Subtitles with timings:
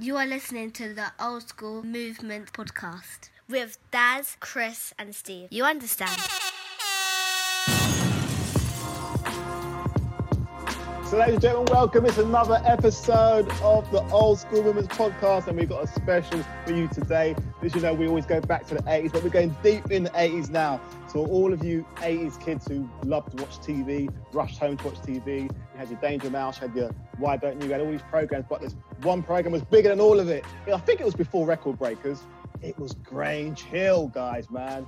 [0.00, 5.46] You are listening to the Old School Movement podcast with Daz, Chris, and Steve.
[5.52, 6.20] You understand?
[11.14, 12.06] So, ladies and gentlemen, welcome.
[12.06, 16.72] It's another episode of the Old School Women's Podcast, and we've got a special for
[16.72, 17.36] you today.
[17.62, 20.02] As you know, we always go back to the 80s, but we're going deep in
[20.02, 20.80] the 80s now.
[21.06, 24.96] So, all of you 80s kids who love to watch TV, rushed home to watch
[25.02, 27.92] TV, you had your Danger Mouse, you had your Why Don't You, you had all
[27.92, 30.44] these programs, but this one program was bigger than all of it.
[30.66, 32.24] I think it was before Record Breakers.
[32.60, 34.84] It was Grange Hill, guys, man.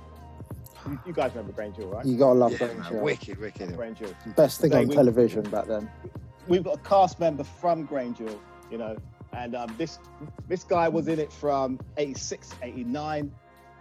[0.85, 2.05] You, you guys remember Grange Hill, right?
[2.05, 3.01] You gotta love Yeah, Grange man, Hill.
[3.01, 3.75] wicked, wicked.
[3.75, 4.13] Grange Hill.
[4.35, 5.89] Best thing Today on we- television back then.
[6.47, 8.39] we've got a cast member from Grange Hill,
[8.71, 8.95] you know,
[9.33, 9.99] and um, this
[10.47, 13.31] this guy was in it from 86, 89.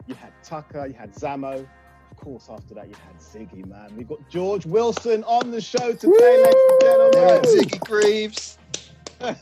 [0.07, 1.67] You had Tucker, you had Zamo.
[2.11, 3.95] Of course, after that, you had Ziggy, man.
[3.97, 8.59] We've got George Wilson on the show today, ladies Yeah, and Ziggy Greaves.
[9.21, 9.37] Good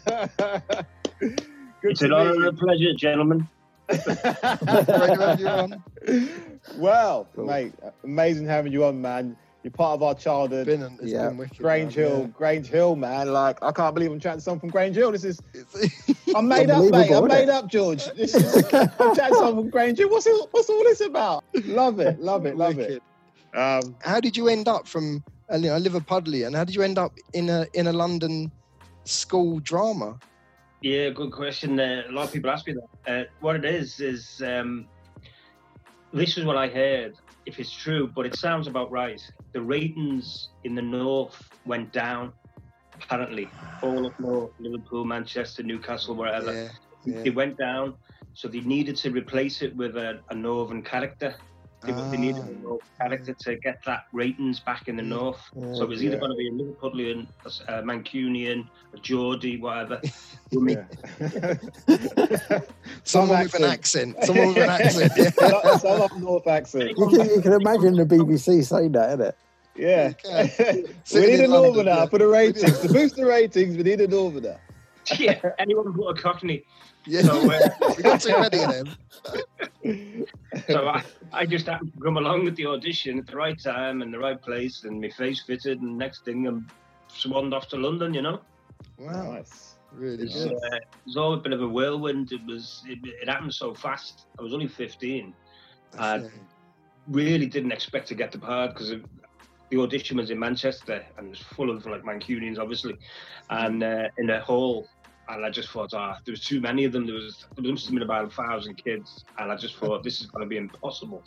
[1.83, 3.49] It's an honour and a pleasure, gentlemen.
[3.89, 5.83] Great to have you on.
[6.07, 6.29] you.
[6.77, 7.47] well, Cool.
[7.47, 9.37] mate, amazing having you on, man.
[9.63, 10.67] You're part of our childhood.
[10.67, 11.29] Been, it's Yeah.
[11.29, 11.59] been wicked.
[11.59, 13.33] Grange man, Hill, Grange Hill, man.
[13.33, 15.11] Like, I can't believe I'm chatting to someone from Grange Hill.
[15.13, 15.41] This is
[16.37, 17.11] I'm made up, mate.
[17.11, 17.49] I'm made it?
[17.49, 18.05] up, George.
[18.15, 20.07] This is, I'm chatting to someone from Granger.
[20.09, 21.45] What's it, what's all this about?
[21.65, 23.03] Love it, love it, love it.
[23.55, 25.23] Um, How did you end up from?
[25.53, 27.87] you know, I live a Pudley, and how did you end up in a in
[27.87, 28.51] a London
[29.05, 30.19] school drama?
[30.85, 31.81] Yeah, good question.
[31.81, 33.11] Uh, a lot of people ask me that.
[33.11, 34.87] Uh, what it is is um,
[36.13, 37.15] this is what I heard.
[37.47, 39.19] If it's true, but it sounds about right.
[39.55, 42.35] The ratings in the north went down.
[43.03, 43.49] Apparently,
[43.81, 46.53] all up north, Liverpool, Manchester, Newcastle, wherever.
[46.53, 46.69] Yeah,
[47.07, 47.23] yeah.
[47.23, 47.95] They went down,
[48.35, 51.35] so they needed to replace it with a, a northern character.
[51.87, 52.49] They, they needed Ah.
[52.49, 55.41] a northern character to get that ratings back in the north.
[55.57, 56.21] Yeah, So it was either yeah.
[56.21, 57.27] going to be a Liverpudlian,
[57.69, 60.01] a Mancunian, a Geordie, whatever.
[60.53, 60.87] You.
[63.03, 64.17] Someone with an accent.
[64.23, 65.13] Someone with an accent.
[65.17, 65.31] Yeah.
[65.31, 66.93] Some- some up north accent.
[66.97, 69.33] You can, you can imagine the BBC saying that, innit?
[69.77, 70.13] Yeah.
[70.25, 70.85] Okay.
[71.13, 72.07] we need a in London, northerner yeah.
[72.07, 72.79] for the ratings.
[72.81, 74.59] To boost the ratings, we need a northerner.
[75.19, 76.65] yeah, anyone but a Cockney.
[77.07, 77.23] Yeah.
[77.23, 77.59] So, uh,
[77.97, 78.71] we got too many of
[79.83, 80.27] them.
[80.69, 84.03] so I, I just happened to come along with the audition at the right time
[84.03, 86.67] and the right place, and my face fitted, and next thing I'm
[87.09, 88.15] swanned off to London.
[88.15, 88.41] You know,
[88.99, 89.75] Wow, Nice.
[89.93, 90.53] really it's, good.
[90.55, 92.33] uh, it was all a bit of a whirlwind.
[92.33, 94.27] It was it, it happened so fast.
[94.39, 95.35] I was only 15.
[95.99, 96.29] uh, Yeah.
[97.09, 98.95] really didn't expect to get the part because
[99.71, 102.97] the audition was in Manchester and it was full of like Mancunians, obviously,
[103.51, 104.87] and uh, in a hall.
[105.29, 107.07] And I just thought, ah, there was too many of them.
[107.07, 110.21] There was there must have been about a thousand kids, and I just thought this
[110.21, 111.23] is going to be impossible.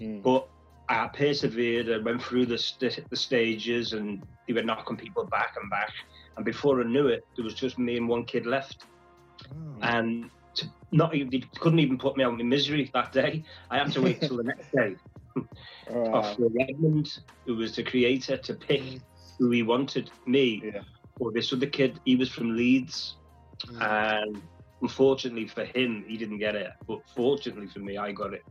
[0.00, 0.22] Mm.
[0.22, 0.46] But
[0.88, 5.54] I persevered and went through the, st- the stages, and they were knocking people back
[5.60, 5.92] and back.
[6.36, 8.84] And before I knew it, there was just me and one kid left
[9.52, 9.54] Oh.
[9.82, 13.44] and to not even they couldn't even put me out of my misery that day.
[13.70, 14.96] I had to wait till the next day
[15.90, 16.50] All of right.
[16.68, 18.82] Redmond, who was the creator, to pick
[19.38, 20.80] who he wanted, me Yeah.
[21.20, 22.00] or this other kid.
[22.04, 23.14] He was from Leeds,
[23.66, 24.22] Mm.
[24.24, 24.42] and
[24.82, 26.70] unfortunately for him, he didn't get it.
[26.86, 28.44] But fortunately for me, I got it.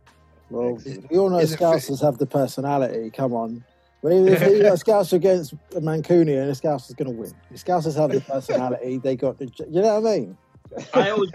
[0.49, 1.11] Well, Excellent.
[1.11, 3.09] we all know Is Scousers have the personality.
[3.11, 3.63] Come on.
[4.03, 7.33] But if you got Scouser against a Mancunian, the Scousers going to win.
[7.51, 8.97] The Scousers have the personality.
[8.99, 9.51] They got the.
[9.69, 10.37] You know what I mean?
[10.93, 11.31] I always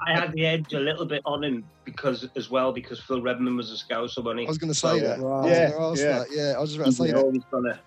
[0.00, 3.56] I had the edge a little bit on him because as well because Phil Redmond
[3.56, 4.46] was a Scouser, wasn't he?
[4.46, 5.02] I was going to say Yeah.
[5.16, 5.20] that.
[5.20, 5.72] Right.
[5.72, 6.18] I was Yeah, gonna yeah.
[6.18, 6.26] that.
[6.30, 7.80] Yeah, I was just about to say was that.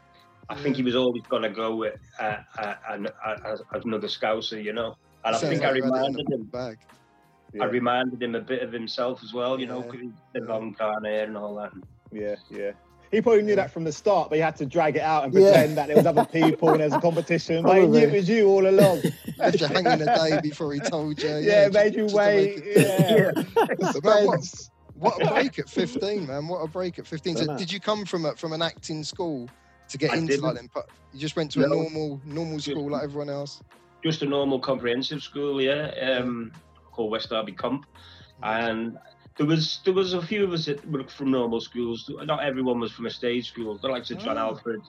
[0.50, 0.59] Always gonna.
[0.59, 4.74] I think he was always gonna go with uh, uh, an, uh, another Scouser, you
[4.74, 4.96] know.
[5.25, 6.44] And I Sounds think I like he had it in reminded him.
[6.46, 6.78] Bag.
[7.53, 7.63] Yeah.
[7.63, 9.91] I reminded him a bit of himself as well, you know, Yeah.
[9.91, 11.72] 'cause he's the long brown hair and all that.
[12.12, 12.72] Yeah, yeah.
[13.09, 13.56] He probably knew Yeah.
[13.56, 15.52] that from the start, but he had to drag it out and Yeah.
[15.52, 17.63] pretend that there was other people and there was a competition.
[17.63, 19.02] But he knew it was you all along.
[19.38, 21.30] Left you hanging a day before he told you.
[21.38, 22.56] Yeah, just- made you just wait.
[22.57, 23.66] make it- Yeah.
[23.80, 26.47] But man, what, what a break at 15, man.
[26.50, 27.38] What a break at 15.
[27.38, 29.47] So did you come from a, from an acting school
[29.90, 30.56] to get I into like didn't.
[30.56, 30.70] them?
[30.74, 33.62] But You just went to a normal normal school like everyone else?
[34.03, 36.52] Just a normal comprehensive school, yeah, um,
[36.92, 37.86] called West Derby Comp.
[38.44, 38.98] And
[39.38, 42.10] there was there was a few of us that were from normal schools.
[42.24, 43.78] Not everyone was from a stage school.
[43.78, 44.42] The likes of John Oh.
[44.42, 44.81] Alford,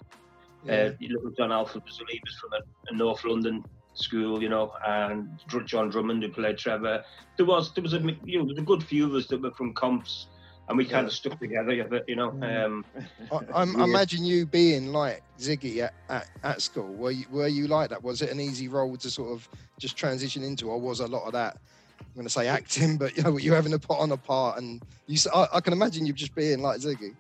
[0.65, 0.75] Yeah.
[0.75, 4.73] Uh, little John Alford was he was from a, a North London school, you know,
[4.87, 5.29] and
[5.67, 7.03] John Drummond who played Trevor.
[7.37, 9.41] There was there was a you know there was a good few of us that
[9.41, 10.27] were from comps,
[10.69, 11.09] and we kind Yeah.
[11.09, 12.31] of stuck together, you know, you know.
[12.33, 12.65] Mm.
[12.65, 12.85] Um,
[13.33, 16.93] I, I'm, I imagine you being like Ziggy at, at, at school.
[16.95, 18.03] Were you, were you like that?
[18.03, 19.49] Was it an easy role to sort of
[19.79, 21.57] just transition into, or was a lot of that?
[22.01, 24.59] I'm going to say acting, but you know, you having to put on a part,
[24.59, 25.15] and you.
[25.15, 27.15] s- I, I can imagine you just being like Ziggy.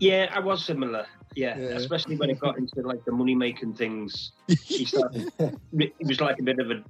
[0.00, 1.06] Yeah, I was similar.
[1.36, 1.64] Yeah, Yeah.
[1.70, 4.32] especially when it got into like the money making things.
[4.64, 5.32] He started.
[5.76, 6.84] He was like a bit of a,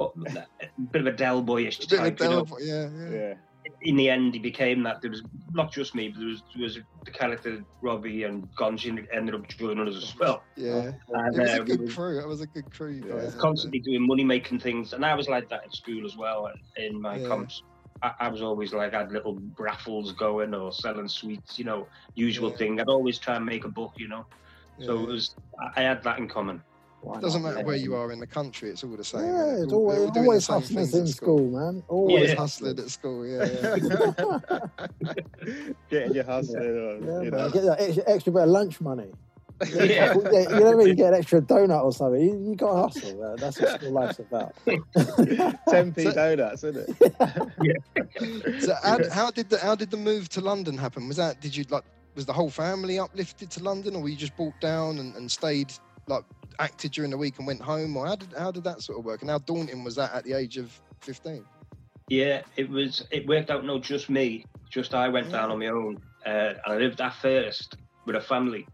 [0.00, 0.44] a
[0.92, 2.20] bit of a Del boyish Bit of a type.
[2.20, 2.44] you know.
[2.44, 3.34] delve- yeah, yeah.
[3.80, 3.90] Yeah.
[3.90, 5.00] In the end, he became that.
[5.00, 5.22] There was
[5.52, 9.48] not just me, but there was there was the character Robbie and Gonji ended up
[9.48, 10.42] joining us as well.
[10.56, 12.16] Yeah, And, it was uh, a we good were crew.
[12.16, 12.90] That was a good crew.
[12.90, 13.14] Yeah.
[13.14, 16.16] guys had constantly doing money making things, and I was like that in school as
[16.16, 16.50] well.
[16.76, 17.28] In my Yeah.
[17.28, 17.62] comps,
[18.02, 21.88] I, I was always like I had little raffles going or selling sweets, you know,
[22.14, 22.56] usual Yeah.
[22.56, 22.80] thing.
[22.80, 24.26] I'd always try and make a buck, you know.
[24.80, 25.34] So it was
[25.76, 26.62] I had that in common.
[27.00, 27.54] Why doesn't not?
[27.54, 29.20] matter where you are in the country, it's all the same.
[29.22, 29.64] Yeah, innit?
[29.64, 31.82] it's All- always, we're always the hustlers in at school, man.
[31.88, 32.34] Always Yeah.
[32.36, 33.26] hustling at school.
[33.26, 33.44] Yeah,
[35.00, 35.14] yeah.
[35.90, 37.06] Getting your hustling on.
[37.06, 37.40] Yeah, you man.
[37.40, 37.50] know.
[37.50, 39.10] Get that extra, extra bit of lunch money.
[39.74, 40.14] Yeah.
[40.30, 40.86] Yeah, you know what I mean?
[40.88, 42.20] You get an extra donut or something.
[42.20, 43.20] You, you got to hustle.
[43.20, 43.36] Man.
[43.38, 44.54] That's what school life's about.
[44.64, 47.50] 10p So- donuts, isn't it?
[47.62, 48.60] yeah.
[48.60, 51.08] So how, how did the how did the move to London happen?
[51.08, 51.82] Was that did you like
[52.14, 55.28] was the whole family uplifted to London, or were you just brought down and, and
[55.30, 55.72] stayed
[56.06, 56.22] like
[56.58, 59.04] acted during the week and went home, or how did how did that sort of
[59.04, 59.20] work?
[59.22, 61.44] And how daunting was that at the age of fifteen?
[62.08, 63.04] Yeah, it was.
[63.10, 63.64] It worked out.
[63.64, 64.44] No, just me.
[64.70, 65.98] Just I went down on my own.
[66.26, 68.66] Uh, and I lived at first with a family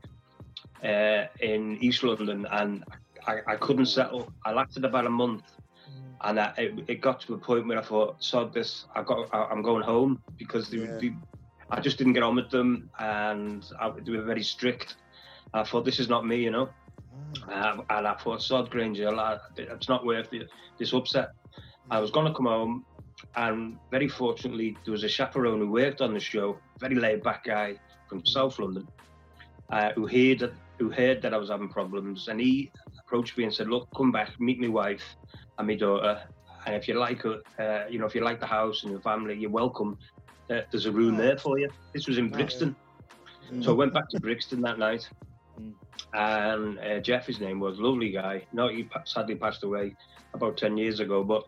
[0.82, 2.84] uh, in East London, and
[3.26, 4.32] I, I couldn't settle.
[4.44, 5.42] I lasted about a month,
[6.22, 8.86] and I, it, it got to a point where I thought, "Sod this!
[8.94, 9.28] I got.
[9.32, 10.98] I, I'm going home because they, Yeah.
[11.00, 11.12] they,
[11.70, 14.96] I just didn't get on with them, and I, they were very strict.
[15.52, 16.69] I thought this is not me, you know.
[17.50, 19.11] Um, and I thought, sod Granger,
[19.56, 21.28] it's not worth it, this upset.
[21.90, 22.84] I was going to come home,
[23.37, 27.44] and very fortunately, there was a chaperone who worked on the show, very laid back
[27.44, 27.76] guy
[28.08, 28.87] from South London,
[29.72, 32.70] uh, who heard that, who heard that I was having problems, and he
[33.06, 35.05] approached me and said, "Look, come back, meet my wife
[35.58, 36.20] and my daughter,
[36.67, 39.37] and if you like uh, you know, if you like the house and your family,
[39.37, 39.96] you're welcome.
[40.50, 42.75] Uh, there's a room there for you." This was in Oh, Brixton.
[43.60, 45.06] So I went back to Brixton that night,
[46.14, 48.46] and uh, Jeff, his name was, lovely guy.
[48.52, 49.96] No, he sadly passed away
[50.32, 51.25] about 10 years ago.
[51.25, 51.44] But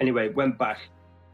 [0.00, 0.78] anyway, went back,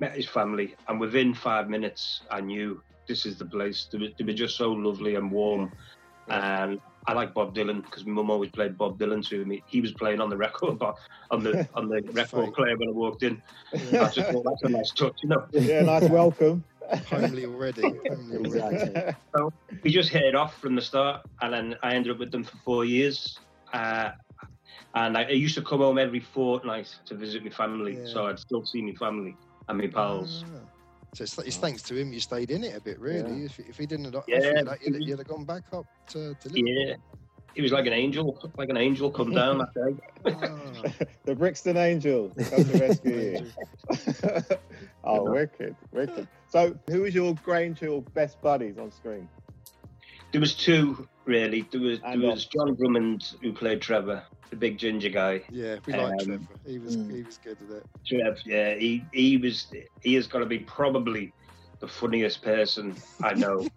[0.00, 3.88] met his family, and within five minutes, I knew this is the place.
[3.90, 5.72] They were, they were just so lovely and warm.
[6.28, 9.62] And I like Bob Dylan because my mum always played Bob Dylan to me.
[9.66, 10.96] He was playing on the record, but
[11.30, 12.52] on the on the record fine.
[12.52, 13.42] player when I walked in.
[13.74, 15.46] I just thought that's a nice touch, you know.
[15.52, 16.64] Yeah, nice welcome.
[17.08, 17.82] Homely already.
[18.08, 18.76] Homely already.
[18.76, 19.14] Exactly.
[19.82, 22.44] we just hit it off from the start, and then I ended up with them
[22.44, 23.38] for four years.
[23.72, 24.10] Uh,
[24.94, 28.06] and I, I used to come home every fortnight to visit my family, Yeah.
[28.06, 29.36] so I'd still see my family
[29.68, 30.44] and my pals.
[30.48, 30.58] Ah.
[31.14, 33.44] So it's, it's thanks to him you stayed in it a bit, really.
[33.44, 34.58] If, if he didn't have offered Yeah.
[34.58, 36.64] you that, you'd, you'd have gone back up to, to Liverpool.
[36.66, 36.94] Yeah,
[37.54, 39.96] he was like an angel, like an angel come down that day.
[40.42, 41.04] Ah.
[41.24, 44.56] the Brixton Angel come to rescue you.
[45.04, 46.28] Oh, wicked, wicked.
[46.48, 49.28] So, who was your Grange Hill best buddies on screen?
[50.32, 51.62] There was two really.
[51.70, 55.42] There was And there was John Drummond who played Trevor, the big ginger guy.
[55.50, 56.44] Yeah, we like Um, Trevor.
[56.66, 57.14] He was Mm.
[57.16, 57.86] he was good at it.
[58.06, 59.70] Trev, yeah, he he was
[60.00, 61.32] he has got to be probably
[61.80, 63.66] the funniest person I know.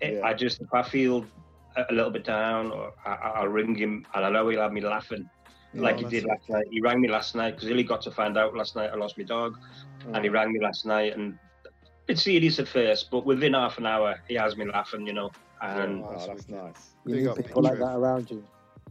[0.00, 0.26] It- Yeah.
[0.26, 1.26] I just if I feel
[1.76, 4.60] a, a little bit down, or I, I- I'll ring him, and I know he'll
[4.60, 5.28] have me laughing
[5.74, 6.66] like Oh, he did last night.
[6.70, 9.16] He rang me last night because Illy got to find out last night I lost
[9.18, 9.58] my dog,
[10.06, 11.38] and he rang me last night and.
[12.08, 15.30] It's serious at first, but within half an hour, he has me laughing, you know.
[15.62, 16.90] And Oh, that's that's nice.
[17.06, 18.42] You Big need people like that around you.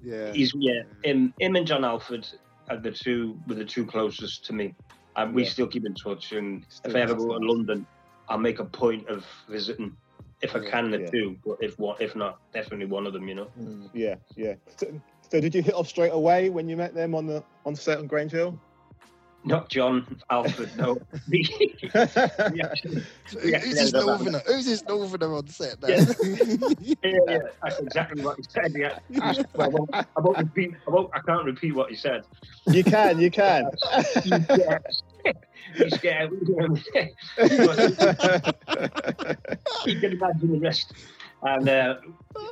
[0.02, 0.32] Yeah.
[0.32, 2.26] he's yeah, him, him and John Alford
[2.70, 4.74] are the two were the two closest to me,
[5.18, 5.50] and we Yeah.
[5.50, 6.32] still keep in touch.
[6.32, 7.46] And Still if I ever nice, go to.
[7.46, 7.86] London,
[8.30, 9.96] I'll make a point of visiting.
[10.42, 11.08] If I can, the yeah.
[11.12, 13.28] two, but if one, if not, definitely one of them.
[13.28, 13.90] You know, Mm.
[13.94, 14.56] Yeah, yeah.
[14.78, 14.88] So,
[15.30, 18.00] so, did you hit off straight away when you met them on the on set
[18.00, 18.58] on Grange Hill?
[19.44, 20.70] Not John Alford.
[20.78, 20.98] No,
[21.30, 21.48] We-
[21.82, 21.90] we
[22.62, 24.42] actually- So we who- actually Who's this ended up northerner?
[24.46, 25.88] Who's this northerner on set now?
[25.88, 26.96] yeah,
[27.28, 28.74] yeah, that's exactly what he said.
[28.76, 30.72] Yeah, well, I won't, I won't repeat.
[30.88, 31.10] I won't.
[31.14, 32.24] I can't repeat what he said.
[32.68, 33.70] you can, you can.
[34.14, 34.84] He's scared.
[35.76, 36.32] He's scared.
[39.86, 40.94] you can imagine the rest.
[41.44, 41.96] And uh,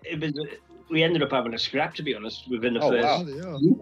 [0.04, 0.48] it was,
[0.90, 3.04] we ended up having a scrap, to be honest, within the Oh, first.
[3.06, 3.24] wow.
[3.24, 3.60] Bloody hell.
[3.62, 3.78] week.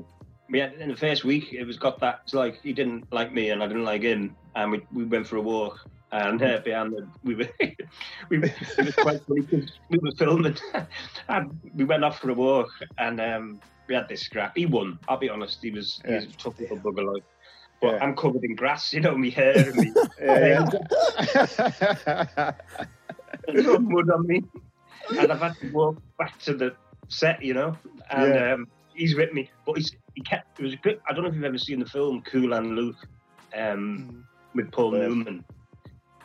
[0.49, 2.21] We had, in the first week, it was got that.
[2.23, 5.27] It's like he didn't like me, and I didn't like him, and we, we went
[5.27, 5.77] for a walk.
[6.11, 7.49] And uh, behind the, we were,
[8.29, 10.55] we were, it was quite funny we were filming,
[11.27, 14.55] and we went off for a walk, and um, we had this scrap.
[14.55, 14.99] He won.
[15.09, 15.59] I'll be honest.
[15.61, 17.23] He was, he was a tough little bugger, like.
[17.81, 18.03] But Yeah.
[18.05, 20.65] I'm covered in grass, you know, my hair and me yeah,
[23.53, 24.43] no mud on me.
[25.17, 26.75] And I've had to walk back to the
[27.09, 27.77] set, you know.
[28.09, 28.53] And Yeah.
[28.53, 29.49] um, he's with me.
[29.65, 31.79] But he's, he kept, it was a good, I don't know if you've ever seen
[31.79, 32.95] the film Cool Hand Luke
[33.55, 34.23] um, Mm.
[34.55, 35.07] with Paul Yeah.
[35.07, 35.45] Newman.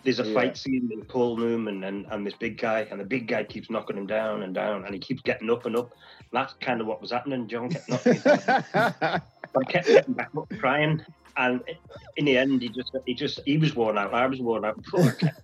[0.02, 0.34] there's a Yeah.
[0.34, 3.70] fight scene with Paul Newman and, and this big guy, and the big guy keeps
[3.70, 5.90] knocking him down and down, and he keeps getting up and up.
[5.92, 7.46] And that's kind of what was happening.
[7.46, 8.64] John kept knocking me down.
[8.72, 9.22] But
[9.60, 11.04] I kept getting back up, crying,
[11.36, 11.60] and
[12.16, 14.12] in the end, he just, he just, he was worn out.
[14.14, 14.76] I was worn out.
[14.96, 15.40] I, kept,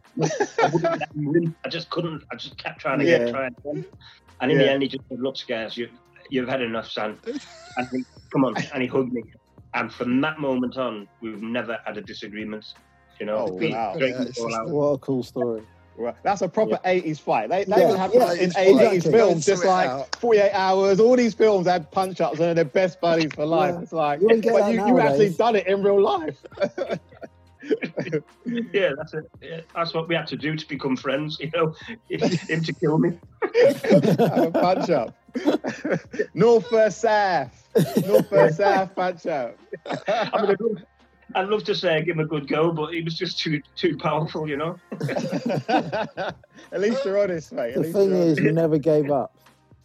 [0.64, 1.55] I wouldn't let him win.
[1.64, 2.25] I just couldn't.
[2.33, 3.19] I just kept trying to Yeah.
[3.19, 3.85] get trying.
[4.40, 5.88] And in the end, he just said, "Look, Scares, you,
[6.30, 7.18] you've had enough, son."
[7.76, 9.23] And he, come on, and he hugged me.
[9.75, 12.75] And from that moment on, we've never had a disagreement.
[13.20, 13.94] You know, Oh, wow.
[13.99, 14.68] Yeah, it's all just- out.
[14.70, 15.62] What a cool story.
[15.97, 16.14] Right.
[16.23, 17.49] That's a proper 80s fight.
[17.50, 19.12] They, they Yeah, would have yeah, that in it's 80s exactly.
[19.12, 20.14] films, just like out.
[20.20, 21.00] 48 hours.
[21.00, 23.75] All these films had punch ups and they're best buddies for life.
[23.75, 23.80] Yeah.
[23.82, 26.37] It's like, You wouldn't but you, you actually done it in real life.
[28.72, 29.25] Yeah, that's it.
[29.42, 31.38] Yeah, that's what we had to do to become friends.
[31.40, 31.75] You know,
[32.08, 33.18] him to kill me.
[33.54, 35.14] Have a punch up.
[36.34, 37.68] North versus South.
[38.06, 39.56] North versus South punch up.
[39.87, 40.76] I mean, I'd love,
[41.34, 43.96] I'd love to say give him a good go, but he was just too too
[43.98, 44.48] powerful.
[44.48, 44.76] You know.
[45.68, 47.70] At least you're honest, mate.
[47.70, 48.42] At The least thing you're is, honest.
[48.42, 49.37] you never gave up.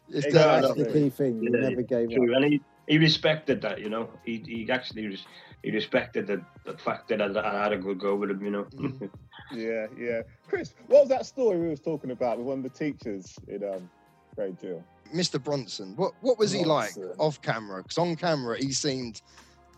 [0.10, 0.84] It's Exactly.
[0.84, 1.42] That's the key thing.
[1.42, 2.18] You Yeah, never gave up.
[2.18, 4.10] And he, he respected that, you know.
[4.26, 5.26] He he actually res-
[5.64, 8.52] he respected the, the fact that I, I had a good go with him, you
[8.52, 8.64] know.
[8.76, 9.10] Mm.
[9.54, 10.22] Yeah, yeah.
[10.48, 13.64] Chris, what was that story we was talking about with one of the teachers in
[13.64, 13.88] um,
[14.36, 14.84] Grange Hill?
[15.14, 15.44] Mr.
[15.44, 15.96] Bronson.
[15.96, 17.84] What what was he like off camera?
[17.84, 19.22] Because on camera he seemed,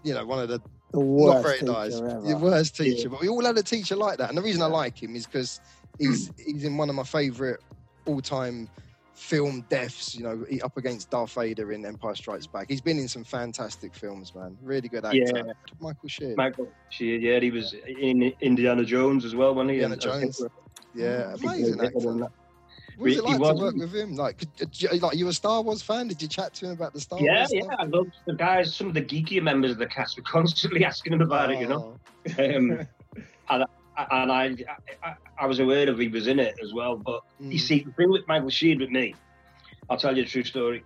[0.04, 0.60] you know, one of the
[0.92, 2.22] The not worst very teacher nice, ever.
[2.22, 3.10] the worst teacher.
[3.10, 5.26] But we all had a teacher like that, and the reason I like him is
[5.26, 5.60] because
[6.00, 7.58] he's he's in one of my favourite
[8.06, 8.70] all time
[9.16, 10.16] film deaths.
[10.16, 12.70] You know, up against Darth Vader in Empire Strikes Back.
[12.70, 14.58] He's been in some fantastic films, man.
[14.62, 15.18] Really good actor.
[15.18, 15.44] Yeah.
[15.80, 16.38] Michael Sheard.
[16.38, 19.76] Michael, she, yeah, he was in Indiana Jones as well, wasn't he?
[19.82, 20.42] Indiana And Jones.
[20.94, 22.30] yeah, amazing actor.
[22.98, 24.16] What was it like was- to work with him?
[24.16, 26.08] Like, you, like, you a Star Wars fan?
[26.08, 27.76] Did you chat to him about the Star Yeah, Wars yeah, stuff?
[27.80, 28.74] I loved the guys.
[28.74, 31.68] Some of the geekier members of the cast were constantly asking him about it, you
[31.68, 32.00] know.
[32.40, 32.88] Oh, Um,
[33.50, 33.66] and
[33.98, 34.66] I,
[35.04, 36.96] I, I was aware of he was in it as well.
[36.96, 37.62] But you mm.
[37.62, 39.16] see, the thing with Michael Sheard with me,
[39.90, 40.84] I'll tell you a true story.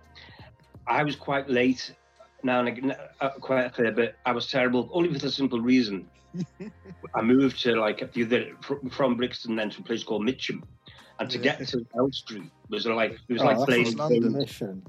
[0.86, 1.94] I was quite late
[2.42, 4.16] now and again, uh, quite a fair bit.
[4.26, 6.08] I was terrible, only for the simple reason.
[7.14, 10.24] I moved to like a few the, fr- from Brixton then to a place called
[10.24, 10.64] Mitcham,
[11.18, 11.56] and to Yeah.
[11.56, 13.96] get to L Street was like it was Oh, like playing just.
[13.98, 14.82] Mission.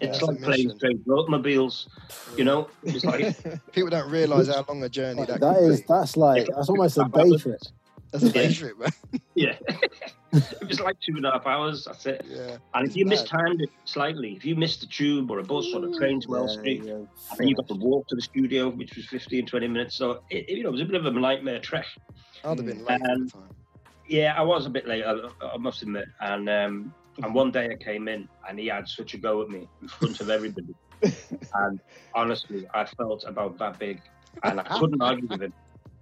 [0.00, 0.78] It's like a playing mission.
[0.78, 1.88] train automobiles,
[2.36, 2.68] you know.
[2.84, 3.36] It was like
[3.72, 5.84] People don't realise how long a journey that, That could be.
[5.88, 7.60] that's like, that's almost a day trip.
[8.14, 8.52] That's a day Yeah.
[8.52, 8.90] trip, man.
[9.34, 9.56] yeah,
[10.32, 11.84] it was like two and a half hours.
[11.84, 12.24] That's it.
[12.28, 12.58] Yeah.
[12.72, 13.10] And if you mad.
[13.10, 16.28] mistimed it slightly, if you missed the tube or a bus or a train to
[16.30, 19.46] Yeah, Street, yeah, and then you got to walk to the studio, which was 15,
[19.46, 19.96] 20 minutes.
[19.96, 21.86] So, it, you know, it was a bit of a nightmare trek.
[22.44, 23.32] I'd have been late Um.
[24.06, 26.04] Yeah, I was a bit late, I, I must admit.
[26.20, 29.48] And um, and one day I came in and he had such a go at
[29.48, 30.74] me in front of everybody.
[31.02, 31.80] and
[32.14, 34.00] honestly, I felt about that big
[34.44, 35.52] and I couldn't argue with him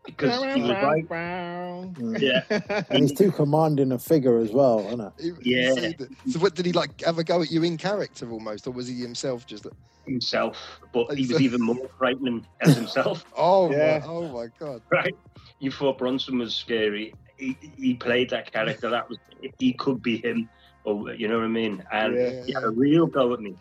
[0.05, 1.09] because he was right.
[1.09, 2.19] Mm.
[2.21, 2.85] Yeah.
[2.91, 5.13] And he's too commanding a figure as well, isn't it?
[5.19, 5.75] He- he Yeah.
[5.75, 7.01] said So, what did he like?
[7.03, 9.67] Have a go at you in character almost, or was he himself just?
[10.05, 13.25] himself, but he was even more frightening as himself.
[13.37, 14.01] Oh, Yeah.
[14.01, 14.83] my, oh my god!
[14.91, 15.15] right?
[15.61, 17.15] You thought Bronson was scary.
[17.37, 18.91] He, he played that character.
[18.91, 19.19] That was
[19.59, 20.49] he could be him,
[20.85, 21.85] or you know what I mean.
[21.93, 22.45] And Yeah.
[22.45, 23.55] he had a real go at me.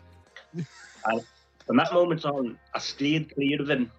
[0.54, 1.22] And
[1.66, 3.90] from that moment on, I steered clear of him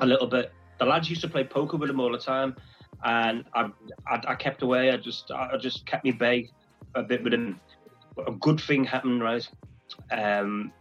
[0.00, 0.52] a little bit.
[0.80, 2.56] The lads used to play poker with him all the time,
[3.04, 3.70] and I,
[4.08, 4.90] I, I kept away.
[4.90, 6.48] I just, I just kept me bay
[6.94, 7.60] a bit with him.
[8.16, 9.46] But a good thing happened, right?
[10.10, 10.72] Um,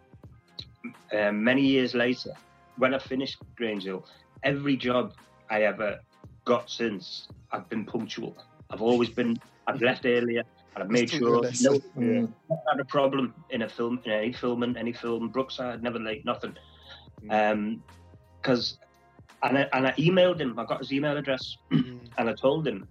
[1.14, 2.32] um, many years later,
[2.78, 4.06] when I finished Grange Hill,
[4.44, 5.14] every job
[5.50, 6.00] I ever
[6.46, 8.38] got since, I've been punctual.
[8.72, 9.38] I've always been.
[9.68, 10.44] I've left earlier,
[10.76, 11.78] and I've made sure no Yeah.
[11.98, 12.34] Mm.
[12.72, 15.28] had a problem in a film, in any film, in any film.
[15.28, 16.56] Brookside, never late, nothing.
[17.30, 17.84] Um,
[18.42, 18.78] because,
[19.44, 20.58] and I, and I emailed him.
[20.58, 22.10] I got his email address, Mm.
[22.18, 22.88] and I told him,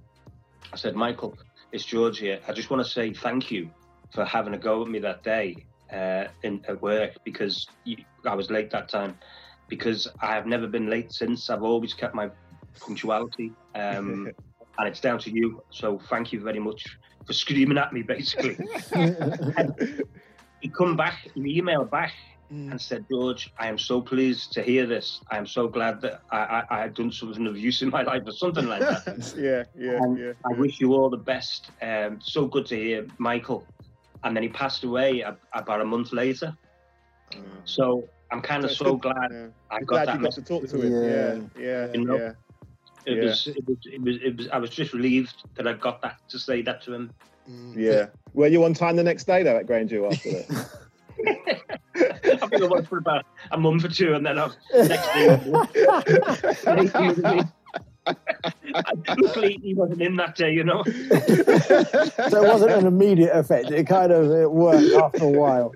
[0.73, 1.37] I said, Michael,
[1.73, 2.40] it's George here.
[2.49, 3.71] I just want to say thank you
[4.14, 5.57] for having a go at me that day
[5.93, 9.19] uh, in at work because you, I was late that time.
[9.69, 11.50] Because I have never been late since.
[11.50, 12.31] I've always kept my
[12.81, 14.31] punctuality, um,
[14.78, 15.62] and it's down to you.
[15.71, 16.83] So thank you very much
[17.26, 18.57] for screaming at me, basically.
[20.61, 22.12] he come back, he emailed back
[22.52, 22.71] Mm.
[22.71, 25.21] and said, George, I am so pleased to hear this.
[25.31, 28.02] I am so glad that I, I, I had done something of use in my
[28.02, 29.35] life or something like that.
[29.37, 30.33] yeah, yeah, Um, yeah.
[30.47, 31.71] I wish you all the best.
[31.83, 33.67] Um, so good to hear, Michael.
[34.25, 36.57] And then he passed away a, about a month later.
[37.64, 39.49] So I'm kind of So so glad yeah.
[39.71, 40.17] I got glad that.
[40.17, 41.50] you got to talk to him.
[41.59, 42.17] Yeah, yeah, You know?
[42.17, 42.33] yeah.
[43.05, 43.25] It, yeah.
[43.25, 46.17] was, it was, it was, it was, I was just relieved that I got that
[46.31, 47.11] to say that to him.
[47.50, 47.76] Mm.
[47.76, 48.07] Yeah.
[48.35, 51.81] Were you on time the next day though at Grange Hill after that?
[52.52, 57.43] I think I was for about a month or two, and then I next day.
[59.19, 60.83] Luckily, he wasn't in that day, you know.
[62.31, 63.71] So it wasn't an immediate effect.
[63.71, 65.73] It kind of it worked after a while.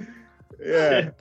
[0.64, 1.10] yeah.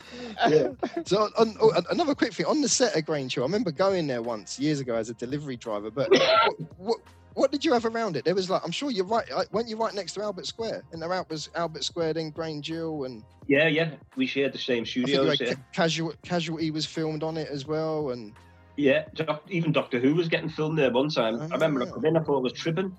[0.49, 0.69] Yeah.
[1.05, 3.69] So on, oh, an- another quick thing on the set of Grange Hill, I remember
[3.71, 5.91] going there once years ago as a delivery driver.
[5.91, 6.97] But what, what,
[7.33, 8.25] what did you have around it?
[8.25, 9.25] There was like I'm sure you're right.
[9.31, 10.83] uh, Weren't you right next to Albert Square?
[10.91, 13.91] And there was Albert Square, then Grange Hill, and Yeah, yeah.
[14.15, 15.27] We shared the same I studios.
[15.27, 18.11] like Yeah, Ca- Casual Casualty was filmed on it as well.
[18.11, 18.33] And
[18.77, 19.05] yeah.
[19.15, 21.39] Doc, even Doctor Who was getting filmed there one time.
[21.41, 21.89] I remember I Ah.
[22.05, 22.95] in, I thought it was tripping.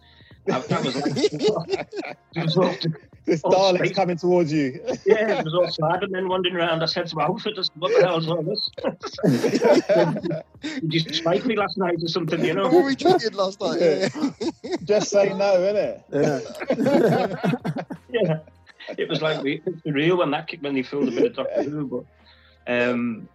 [0.50, 2.74] I, that was like, it was all,
[3.24, 3.94] This Oh, Dalek's space.
[3.94, 4.80] coming towards you.
[5.06, 6.82] yeah, it was all sad and then wandering around.
[6.82, 8.68] I said to my outfit, just, what the hell is all this?
[10.62, 12.78] Did you spike me last night or something, you what know?
[12.78, 13.80] were we drinking last night?
[13.80, 14.08] Yeah.
[14.64, 14.76] Yeah.
[14.82, 16.02] Just say no, innit?
[16.12, 17.84] Yeah.
[18.10, 18.38] yeah,
[18.98, 21.34] it was like we- it's real when that kicked when they filmed a bit of
[21.36, 21.86] Doctor Who,
[22.66, 23.28] but um,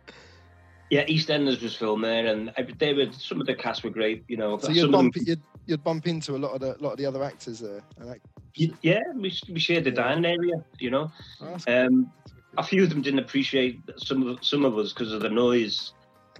[0.89, 4.37] yeah, EastEnders was filmed there, and they were some of the cast were great, You
[4.37, 6.91] know, so you'd of them- bump you'd, you'd bump into a lot of the lot
[6.93, 7.81] of the other actors there.
[7.97, 8.21] And like,
[8.55, 9.95] yeah, we we shared the Yeah.
[10.03, 11.11] dining area, you know.
[11.41, 12.11] oh, Um,
[12.57, 15.93] a few of them didn't appreciate some of some of us because of the noise.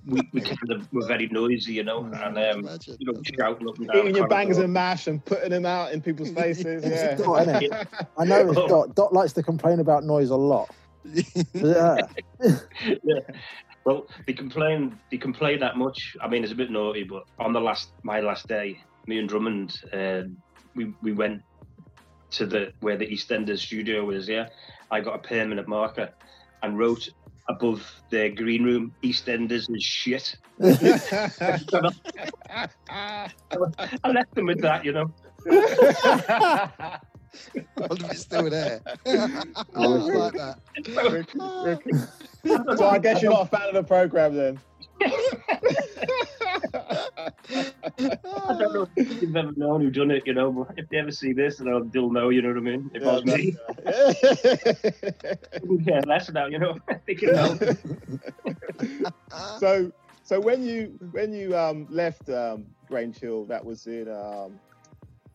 [0.05, 2.13] We, we kind of were very noisy, you know, good.
[2.21, 2.95] and um, Imagine.
[2.99, 3.97] you know, shouting up and down.
[3.97, 6.83] Eating your the bangers and mash and putting them out in people's faces.
[6.85, 7.11] Yeah.
[7.13, 7.87] It's Dot, innit?
[8.17, 8.67] I know it's Oh.
[8.67, 8.95] Dot.
[8.95, 10.73] Dot likes to complain about noise a lot.
[11.53, 11.97] Yeah.
[13.03, 13.19] yeah.
[13.87, 14.99] Well, they complain.
[15.09, 16.17] They complain that much.
[16.21, 19.29] I mean, it's a bit naughty, but on the last, my last day, me and
[19.29, 20.23] Drummond, uh,
[20.75, 21.41] we we went
[22.31, 24.27] to the where the EastEnders studio was.
[24.27, 24.49] Yeah,
[24.91, 26.09] I got a permanent marker
[26.63, 27.07] and wrote
[27.47, 30.35] above the green room, EastEnders is shit.
[32.89, 33.29] I
[34.03, 35.09] left them with that, you know.
[37.55, 38.81] I wonder if it's still there.
[39.05, 40.59] I like that.
[42.77, 44.59] so I guess you're not a fan of the program then.
[48.47, 50.97] I don't know if you've ever known who done it, you know, but if they
[50.97, 52.89] ever see this, they'll, they'll know, you know what I mean?
[52.93, 56.77] If I was me, I wouldn't care less now, you know.
[57.07, 57.59] they can help.
[59.59, 59.91] so
[60.23, 64.59] so when you when you um left um Grange Hill, that was in um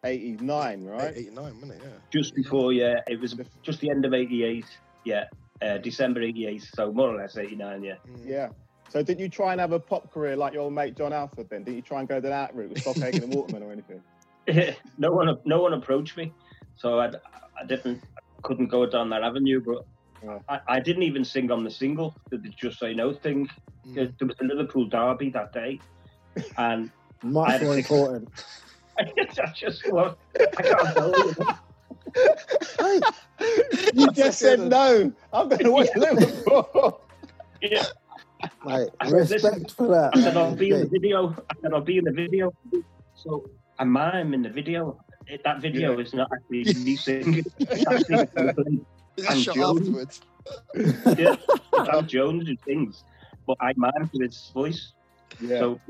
[0.04, 1.12] 89, right?
[1.16, 1.80] 89, wasn't it?
[1.82, 1.90] Yeah.
[2.10, 4.64] Just before, yeah, it was just the end of 88,
[5.04, 5.24] yeah,
[5.60, 7.94] uh, December 88, so more or less 89, yeah.
[8.08, 8.26] Mm.
[8.26, 8.48] Yeah.
[8.88, 11.48] So did you try and have a pop career like your old mate John Alford
[11.48, 11.64] then?
[11.64, 14.02] Did you try and go to that route with Stock Aitken and Waterman or anything?
[14.98, 16.32] no one no one approached me,
[16.76, 17.06] so I,
[17.60, 18.02] I didn't,
[18.42, 19.86] couldn't go down that avenue, but
[20.22, 20.40] Yeah.
[20.48, 23.48] I, I didn't even sing on the single, the the Just Say No thing.
[23.86, 24.18] There Mm.
[24.18, 25.80] there was a Liverpool derby that day,
[26.58, 26.90] and
[27.22, 28.28] Much more important.
[28.98, 29.04] I
[29.54, 33.00] just well, I can't tell you.
[33.94, 35.12] You just said no.
[35.32, 37.00] I'm going to watch Liverpool.
[37.62, 37.84] Yeah,
[38.64, 40.10] Mate, Listen, respect for that.
[40.14, 40.58] I said I'll man.
[40.58, 41.30] be in the video.
[41.50, 42.52] I said I'll be in the video.
[43.14, 45.02] So I mime in the video.
[45.26, 47.44] It, that video is not actually me singing.
[47.58, 48.58] It's actually Philip
[49.16, 49.80] Is that shot Jones.
[49.80, 50.20] afterwards?
[51.18, 51.36] yeah,
[51.74, 53.04] it's Al Jones who sings,
[53.46, 54.92] but I mime to his voice.
[55.40, 55.58] Yeah.
[55.60, 55.80] So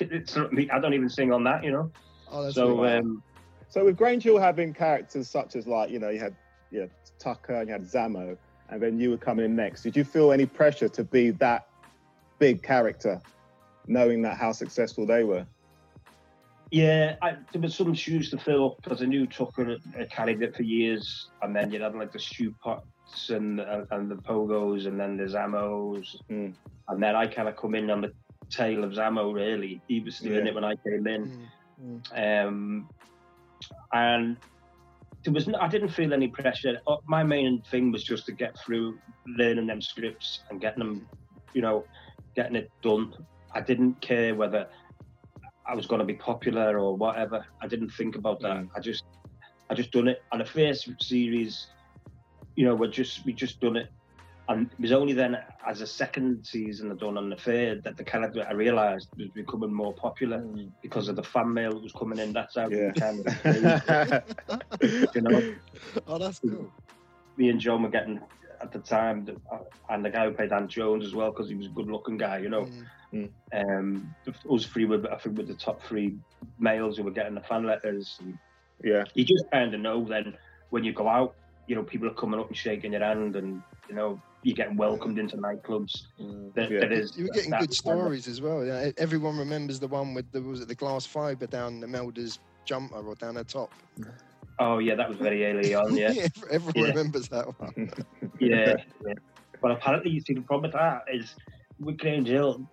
[0.00, 0.68] it's not me.
[0.70, 1.92] I don't even sing on that, you know.
[2.30, 3.22] Oh, that's So really um,
[3.68, 6.36] So with Grange Hill having characters such as like, you know, you had
[6.70, 8.36] you had Tucker and you had Zamo,
[8.68, 9.82] and then you were coming in next.
[9.82, 11.66] Did you feel any pressure to be that
[12.38, 13.20] big character,
[13.86, 15.46] knowing that how successful they were?
[16.72, 20.10] yeah, I, there was some shoes to fill up because I knew Tucker had, had
[20.10, 24.08] carried it for years, and then you'd have like the Stu Potts and and, and
[24.10, 26.54] the Pogos, and then the Zamos, Mm.
[26.88, 28.12] and then I kind of come in on the
[28.50, 29.34] tail of Zamo.
[29.34, 30.50] Really, he was doing Yeah.
[30.50, 31.26] it when I came in.
[31.26, 31.38] Mm.
[32.14, 32.88] Um,
[33.92, 34.36] and
[35.24, 36.80] there was no, I didn't feel any pressure.
[36.86, 38.98] Uh, My main thing was just to get through
[39.38, 41.06] learning them scripts and getting them,
[41.52, 41.84] you know,
[42.34, 43.12] getting it done.
[43.54, 44.66] I didn't care whether
[45.66, 47.44] I was going to be popular or whatever.
[47.62, 48.66] I didn't think about that.
[48.74, 49.04] I just,
[49.68, 50.18] I just done it.
[50.32, 51.66] And the first series,
[52.56, 53.88] you know, we just we just done it.
[54.50, 57.96] And it was only then, as a second season I done on the third, that
[57.96, 60.44] the character I realised was becoming more popular
[60.82, 62.32] because of the fan mail that was coming in.
[62.32, 62.90] That's how Yeah.
[62.92, 63.26] we kind
[64.82, 65.54] of, you know,
[66.08, 66.68] oh, that's cool.
[67.36, 68.20] me and John were getting
[68.60, 69.58] at the time, uh,
[69.88, 72.38] and the guy who played Dan Jones as well because he was a good-looking guy,
[72.38, 72.68] you know.
[73.14, 73.30] Mm.
[73.54, 74.14] Um,
[74.50, 76.16] us three were, I think, with the top three
[76.58, 78.18] males who were getting the fan letters.
[78.20, 78.36] And
[78.82, 79.04] yeah.
[79.14, 80.36] you just kind of know then
[80.70, 81.36] when you go out,
[81.68, 84.76] you know, people are coming up and shaking your hand, and you know, you're getting
[84.76, 86.02] welcomed into nightclubs.
[86.20, 86.80] Mm, that, Yeah.
[86.80, 88.64] that is, You were getting good stories as well.
[88.64, 92.38] Yeah, everyone remembers the one with the was it the glass fibre down the Melder's
[92.64, 93.70] jumper or down her top.
[94.62, 95.96] Oh yeah, that was very early on.
[95.96, 96.12] Yeah.
[96.50, 96.88] everyone Yeah.
[96.90, 97.90] remembers that one.
[98.40, 98.74] yeah,
[99.06, 99.14] yeah.
[99.62, 101.34] But apparently, you see, the problem with that is
[101.78, 102.66] with Grange Hill,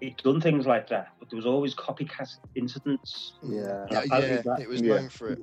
[0.00, 3.34] he'd done things like that, but there was always copycat incidents.
[3.42, 3.86] Yeah.
[3.90, 4.58] Yeah, yeah, that.
[4.60, 4.96] it was Yeah.
[4.96, 5.38] known for it.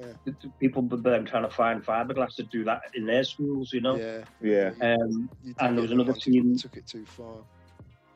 [0.00, 3.80] Yeah, People were then trying to find fiberglass to do that in their schools, you
[3.80, 3.96] know.
[3.96, 4.24] yeah.
[4.40, 4.70] Yeah.
[4.94, 5.28] Um,
[5.60, 7.36] and there was another ones team- took it too far.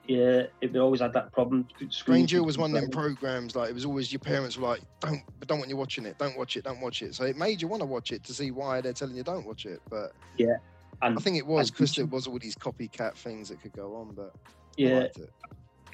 [0.08, 1.66] yeah, it, they always had that problem.
[1.76, 4.56] Schools Grange Hill would was one of them programs like it was always your parents
[4.56, 7.14] were like, don't, but don't want you watching it, don't watch it, don't watch it.
[7.14, 9.46] So it made you want to watch it to see why they're telling you don't
[9.46, 9.80] watch it.
[9.90, 10.56] But yeah,
[11.02, 13.72] And I think it was because teaching- there was all these copycat things that could
[13.72, 14.12] go on.
[14.14, 15.06] But I yeah.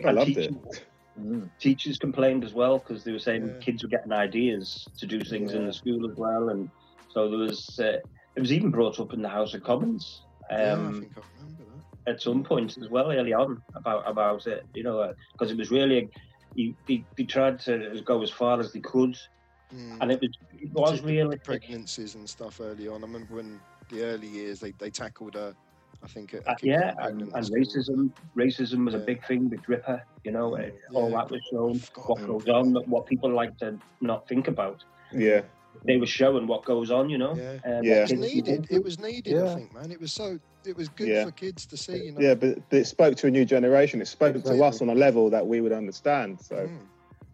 [0.04, 0.84] I loved teachers, it.
[1.18, 1.50] Mm.
[1.58, 3.58] teachers complained as well because they were saying Yeah.
[3.60, 6.68] kids were getting ideas to do things in the school as well, and
[7.10, 7.78] so there was.
[7.78, 7.98] Uh,
[8.36, 10.22] it was even brought up in the House of Commons.
[10.50, 11.64] yeah, I Um, think I remember
[12.04, 12.12] that.
[12.14, 15.70] at some point as well early on about about it, you know, because it was
[15.72, 16.08] really
[16.54, 19.16] he, he, he tried to go as far as they could,
[19.74, 19.98] Mm.
[20.00, 23.02] and it was it was really pregnancies and stuff early on.
[23.02, 23.60] I remember when
[23.90, 25.54] the early years they, they tackled a,
[26.02, 29.62] I think a, a uh, yeah, and, and racism racism was a big thing with
[29.64, 31.80] Gripper, you know, uh, all that was shown.
[32.06, 34.84] What about goes on, what people like to not think about.
[35.12, 35.42] Yeah.
[35.84, 37.34] They were showing what goes on, you know.
[37.34, 37.58] Yeah.
[37.62, 37.94] what Yeah.
[37.94, 38.66] It was needed.
[38.70, 39.42] It was needed.
[39.42, 39.90] I think, man.
[39.90, 40.38] It was so.
[40.64, 41.24] It was good Yeah.
[41.24, 42.04] for kids to see.
[42.06, 42.20] You know.
[42.20, 44.00] Yeah, but, but it spoke to a new generation.
[44.00, 46.40] It spoke to us on a level that we would understand.
[46.40, 46.78] So Mm.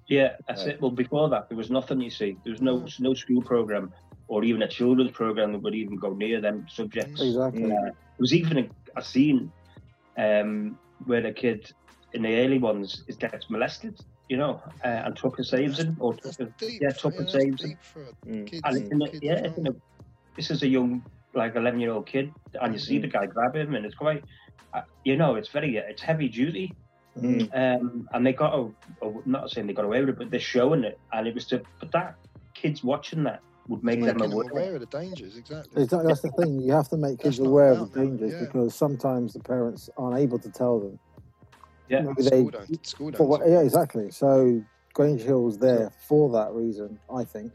[0.06, 0.74] Yeah, that's Right.
[0.74, 0.82] it.
[0.82, 2.00] Well, before that, there was nothing.
[2.00, 3.00] You see, there was no Mm.
[3.00, 3.92] no school program
[4.28, 7.20] or even a children's program that would even go near them subjects.
[7.22, 7.62] Exactly.
[7.62, 7.72] Mm.
[7.72, 9.52] Uh, there was even a, a scene
[10.16, 11.72] um, where the kid
[12.12, 13.98] in the early ones is gets molested,
[14.28, 16.80] you know, uh, and Tucker saves him, or Tucker, deep.
[16.80, 17.78] yeah, Tucker that's saves him.
[18.26, 18.46] mm.
[18.46, 18.62] kids.
[18.64, 19.72] And in a, kids yeah, in well.
[19.72, 23.26] a, this is a young, like eleven year old kid, and you see the guy
[23.26, 24.24] grab him, and it's quite,
[24.72, 26.74] uh, you know, it's very, it's heavy duty.
[27.20, 27.48] Mm.
[27.54, 30.40] Um, and they got, a, a- not saying they got away with it, but they're
[30.40, 32.16] showing it, and it was to, but that
[32.54, 34.50] kids watching that would make them Making them aware.
[34.50, 35.36] aware of the dangers.
[35.36, 35.82] Exactly.
[35.82, 36.06] Exactly.
[36.08, 36.60] That's the thing.
[36.60, 38.40] You have to make kids aware of the dangers yeah.
[38.40, 40.98] because sometimes the parents aren't able to tell them.
[41.88, 42.02] Yeah.
[42.02, 42.86] Maybe School don't.
[42.86, 43.28] School don't.
[43.28, 44.10] what, yeah, exactly.
[44.10, 47.52] So Grange Hill's there for that reason, I think.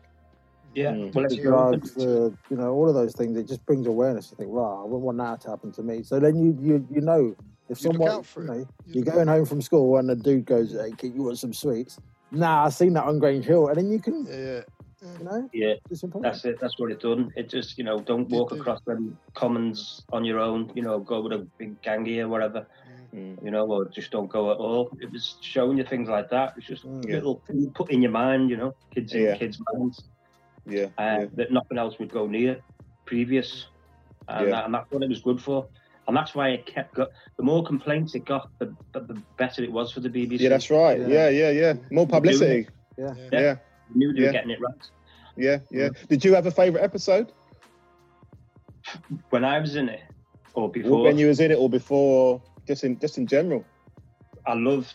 [0.75, 1.13] Yeah, Mm.
[1.15, 3.35] well, The drugs, uh, you know, all of those things.
[3.37, 4.29] It just brings awareness.
[4.29, 6.03] You think, wow, I wouldn't want that to happen to me.
[6.03, 7.35] So then you you you know
[7.69, 8.45] if You someone out you it.
[8.45, 11.23] know, You you're look going home from school and the dude goes, "Hey, kid, you
[11.23, 11.97] want some sweets?"
[12.31, 14.61] Nah, I've seen that on Grange Hill, and then you can, Yeah.
[15.01, 15.17] Yeah.
[15.19, 16.33] you know, Yeah, it's important.
[16.33, 16.59] that's it.
[16.59, 17.31] That's what it done.
[17.35, 20.71] It just, you know, don't walk across them commons on your own.
[20.75, 22.67] You know, go with a big gangy or whatever.
[23.13, 23.43] Mm.
[23.43, 24.95] You know, or just don't go at all.
[25.01, 26.53] It was showing you things like that.
[26.57, 27.07] It's just Mm.
[27.07, 27.15] Yeah.
[27.15, 28.49] little things put in your mind.
[28.49, 29.37] You know, kids in Yeah.
[29.37, 30.03] kids' minds
[30.65, 30.85] Yeah.
[30.97, 31.25] uh, yeah.
[31.35, 32.59] that nothing else would go near
[33.05, 33.67] previous,
[34.27, 34.51] and, Yeah.
[34.51, 35.67] that, and that's what it was good for.
[36.07, 37.09] And that's why it kept got.
[37.37, 40.39] The more complaints it got, the, the, the better it was for the BBC.
[40.41, 40.99] Yeah, that's right.
[40.99, 41.07] Yeah.
[41.07, 41.73] Yeah, yeah, yeah.
[41.91, 42.67] More publicity.
[42.97, 43.13] Yeah.
[43.31, 43.55] Yeah.
[43.95, 44.25] Knew they Yeah.
[44.27, 44.89] were getting it right.
[45.35, 45.89] yeah, yeah.
[46.07, 47.31] Did you have a favourite episode?
[49.29, 50.01] When I was in it,
[50.53, 52.41] or before, When you was in it or before?
[52.67, 53.65] Just in just in general.
[54.45, 54.93] I loved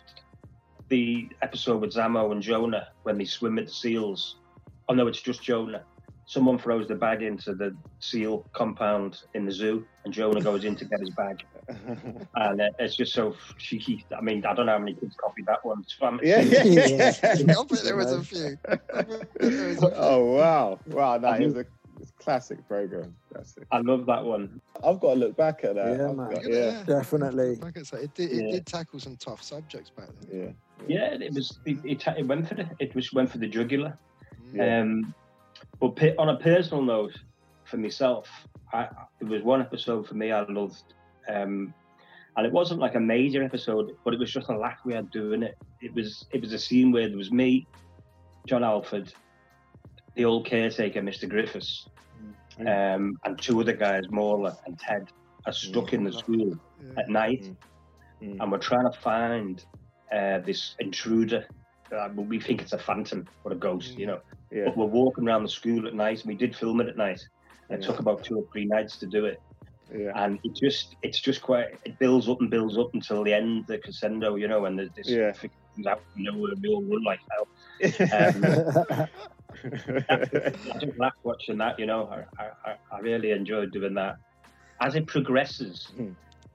[0.89, 4.37] the episode with Zamo and Jonah when they swim with the seals.
[4.89, 5.85] Oh no, it's just Jonah.
[6.27, 10.75] Someone throws the bag into the seal compound in the zoo, and Jonah goes in
[10.77, 11.45] to get his bag,
[12.37, 14.05] and uh, it's just so cheeky.
[14.17, 15.81] I mean, I don't know how many kids copied that one.
[15.83, 16.21] It's fun.
[16.23, 17.13] yeah, yeah, yeah.
[17.23, 18.57] I bet there was a few.
[18.69, 19.91] Bet there was a few.
[19.97, 21.17] oh wow, wow!
[21.19, 21.67] No, it was a
[22.03, 23.15] a classic program.
[23.33, 23.65] Classic.
[23.71, 24.61] I love that one.
[24.85, 25.97] I've got to look back at that.
[25.97, 26.31] Yeah, I've man.
[26.31, 26.83] got- Yeah, yeah, yeah.
[26.85, 27.55] Definitely.
[27.57, 28.51] Like I say, it did, it Yeah.
[28.51, 30.57] did tackle some tough subjects back then.
[30.89, 31.61] yeah, Yeah, it was.
[31.65, 32.69] It, it, it went for the.
[32.81, 33.97] It was went for the jugular.
[34.53, 34.81] Yeah.
[34.81, 35.15] Um,
[35.79, 37.17] but pe- on a personal note,
[37.63, 38.29] for myself,
[38.73, 38.89] I,
[39.21, 40.95] there was one episode for me I loved,
[41.29, 41.73] um,
[42.37, 45.11] and it wasn't like a major episode, but it was just a laugh we had
[45.11, 45.57] doing it.
[45.81, 47.67] It was it was a scene where there was me,
[48.47, 49.13] John Alford,
[50.17, 51.29] the old caretaker, Mr.
[51.29, 51.87] Griffiths,
[52.61, 55.09] um, and two other guys, Mauler and Ted,
[55.47, 56.93] are stuck in the school Yeah.
[57.01, 57.51] at night,
[58.23, 58.41] Mm.
[58.41, 59.65] and we're trying to find
[60.13, 61.45] uh, this intruder.
[61.91, 64.21] Uh, we think it's a phantom or a ghost, you know.
[64.53, 66.97] yeah, But we're walking around the school at night, and we did film it at
[66.97, 67.21] night.
[67.71, 67.87] It Yeah.
[67.87, 69.41] took about two or three nights to do it,
[69.93, 70.13] yeah.
[70.17, 73.65] and it just it's just quite it builds up and builds up until the end,
[73.67, 75.33] the crescendo, you know, and there's this Yeah.
[75.33, 77.49] thing comes out from nowhere, we all run like hell.
[79.05, 79.09] Um,
[80.11, 80.25] I
[80.81, 82.09] just laugh watching that, you know.
[82.39, 84.17] I, I, I really enjoyed doing that.
[84.81, 86.11] As it progresses, Hmm.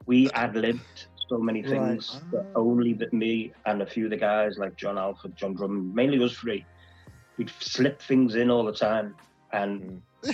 [0.05, 1.69] we ad libbed so many Right.
[1.71, 2.59] things that Ah.
[2.59, 6.23] only that me and a few of the guys like John Alford, John Drummond, mainly
[6.23, 6.65] us three,
[7.37, 9.15] we'd slip things in all the time.
[9.51, 10.01] And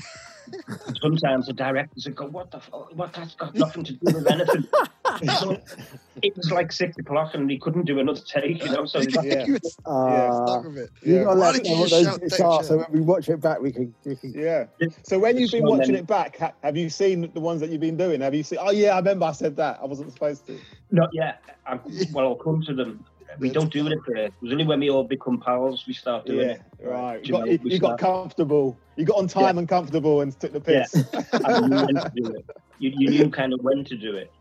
[1.01, 2.59] sometimes the directors would go, "What the?
[2.59, 2.95] Fuck?
[2.95, 3.13] What?
[3.13, 4.65] That's got nothing to do with anything."
[5.39, 5.57] so
[6.21, 8.85] it was like six o'clock, and he couldn't do another take, you know.
[8.85, 9.45] So he's like, Yeah.
[9.45, 10.89] You were Uh, stuck with it.
[11.01, 11.23] You Yeah.
[11.25, 13.39] gotta let us know what those shout bits Deck are, so when we watch it
[13.41, 13.93] back, we can.
[14.05, 14.65] We can Yeah.
[15.03, 17.81] So when you've been watching it back, ha- have you seen the ones that you've
[17.81, 18.21] been doing?
[18.21, 18.59] Have you seen?
[18.61, 19.79] Oh yeah, I remember I said that.
[19.81, 20.59] I wasn't supposed to.
[20.91, 21.41] Not yet.
[21.65, 21.79] I'm,
[22.13, 23.03] well, I'll come to them.
[23.39, 24.17] We don't do it first.
[24.17, 26.61] It was only when we all become pals we start doing Yeah, it.
[26.81, 27.23] right.
[27.23, 28.77] Do You you got, you, you got comfortable.
[28.95, 30.93] You got on time and comfortable and took the piss.
[30.93, 32.45] And you knew to do it.
[32.79, 34.31] You, you knew kind of when to do it.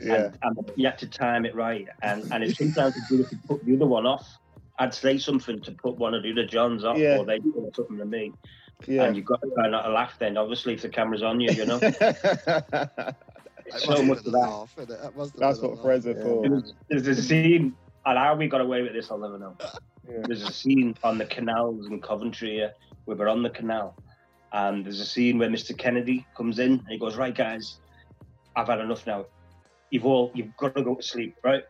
[0.00, 0.30] Yeah.
[0.42, 1.86] And, and you had to time it right.
[2.02, 4.26] And and if sometimes you do it put the other one off,
[4.78, 7.18] I'd say something to put one of the other Johns off, Yeah.
[7.18, 8.32] or they'd say something to me.
[8.86, 9.04] Yeah.
[9.04, 11.50] And you've got to try not to laugh then, obviously, if the camera's on you,
[11.50, 11.80] you know.
[13.70, 14.38] That so much been of that.
[14.38, 15.02] laugh, innit?
[15.02, 15.84] That must have That's been a what laugh.
[15.84, 16.22] friends are Yeah.
[16.22, 16.48] for.
[16.88, 17.76] There's, there's a scene,
[18.08, 19.54] and how we got away with this, I'll never know.
[20.08, 20.22] Yeah.
[20.26, 22.72] There's a scene on the canals in Coventry here,
[23.04, 23.94] where we're on the canal,
[24.52, 25.76] and there's a scene where Mr.
[25.76, 27.80] Kennedy comes in and he goes, "Right, guys,
[28.56, 29.26] I've had enough now.
[29.90, 31.64] You've all, you've got to go to sleep, right?"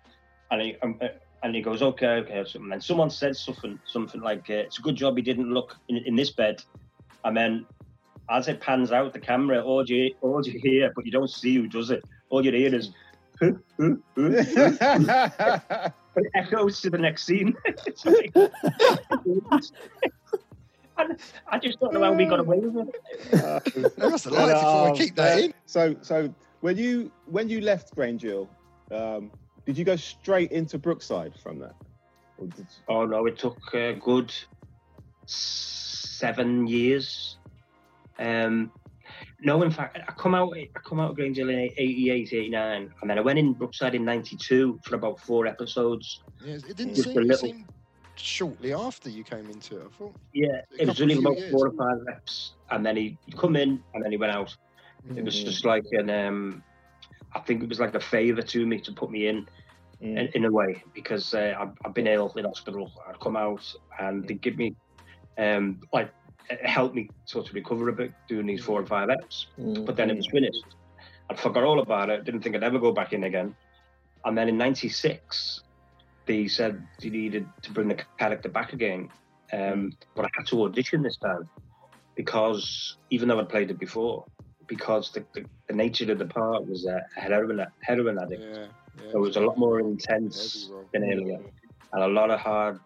[0.53, 1.09] And he, um, uh,
[1.43, 4.95] and he goes, "Okay, okay." And someone said something, something like, uh, "It's a good
[4.95, 6.63] job he didn't look in, in this bed."
[7.25, 7.67] And then,
[8.31, 11.57] as it pans out the camera, all you, all you hear, but you don't see
[11.57, 12.05] who does it.
[12.31, 12.91] All you hear is.
[16.19, 17.57] but it echoes to the next scene.
[17.87, 18.33] It's like-
[20.99, 23.97] and I just don't know how we got away with it.
[23.97, 25.55] They must have liked it before we keep that in.
[25.67, 28.49] So, so when you when you left Grange Hill,
[28.91, 29.31] um,
[29.65, 31.75] did you go straight into Brookside from that?
[32.39, 32.49] Or
[32.89, 34.33] Oh no, it took a good
[35.27, 37.37] seven years.
[38.19, 38.73] Um,
[39.41, 40.53] no, in fact, I come out.
[40.57, 43.95] I come out of Grange Hill in 88, 89, and then I went in Brookside
[43.95, 46.23] in '92 for about four episodes.
[46.45, 47.65] Yeah, it didn't Just seem, a little- seemed
[48.17, 49.87] shortly after you came into it.
[49.87, 50.15] I thought.
[50.33, 51.51] Yeah, A it was only about years.
[51.53, 54.57] four or five reps, and then he would come in, and then he went out.
[55.17, 55.45] It was Mhm.
[55.45, 56.11] just like an.
[56.11, 56.63] Um,
[57.35, 59.47] I think it was like a favour to me to put me in.
[60.01, 60.17] Mm.
[60.17, 62.89] in, in a way because uh, I've, I've been ill in hospital.
[63.09, 63.65] I'd come out
[63.99, 64.77] and they give me,
[65.39, 66.13] um, like,
[66.51, 69.47] it helped me sort of recover a bit doing these four or five eps.
[69.85, 70.65] But then it was finished.
[71.31, 72.25] I forgot all about it.
[72.25, 73.55] Didn't think I'd ever go back in again.
[74.25, 75.63] And then in '96,
[76.27, 79.09] they said they needed to bring the character back again,
[79.53, 81.49] um, but I had to audition this time
[82.15, 84.25] because even though I'd played it before,
[84.67, 88.43] because the, the, the nature of the part was a heroin heroin addict.
[88.43, 88.67] Yeah,
[89.03, 89.13] yeah.
[89.13, 91.45] So it was a lot more intense than Alien,
[91.93, 92.81] and a lot of hard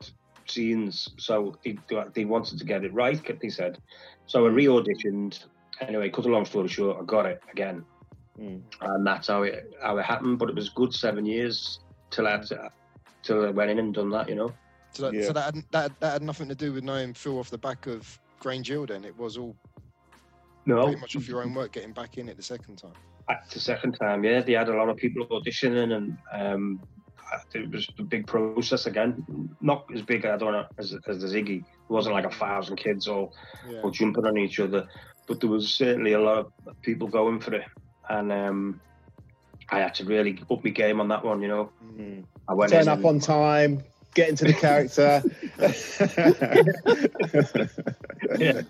[0.53, 1.11] scenes.
[1.19, 1.77] So they,
[2.15, 3.79] they wanted to get it right, they said.
[4.27, 5.45] So I re-auditioned.
[5.81, 7.85] Anyway, cut a long story short, I got it again,
[8.39, 8.63] Mm.
[8.81, 10.39] and that's how it how it happened.
[10.39, 12.71] But it was good seven years till I had to,
[13.23, 14.29] till I went in and done that.
[14.29, 14.53] You know.
[14.93, 15.27] So that, Yeah.
[15.27, 17.87] so that, had, that that had nothing to do with knowing Phil off the back
[17.87, 18.87] of Grange Hill.
[18.87, 19.55] Then it was all
[20.67, 22.95] No, pretty much off your own work getting back in it the second time.
[23.29, 26.81] At the second time, yeah, they had a lot of people auditioning, and um,
[27.55, 29.25] it was a big process again.
[29.61, 31.59] Not as big, I don't know, as, as the Ziggy.
[31.61, 33.35] It wasn't like a thousand kids all,
[33.69, 33.81] Yeah.
[33.83, 34.87] all jumping on each other,
[35.27, 37.65] but there was certainly a lot of people going for it,
[38.09, 38.81] and um,
[39.71, 41.43] I had to really up my game on that one.
[41.43, 42.25] You know, Mm.
[42.49, 43.83] I went Turn up and- on time,
[44.15, 45.23] get into the character.
[48.39, 48.63] Yeah.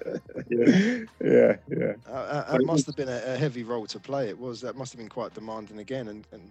[1.20, 1.92] yeah, yeah.
[2.08, 4.28] Uh, uh, it it must have been a, a heavy role to play.
[4.28, 6.42] It was that must have been quite demanding again, and, and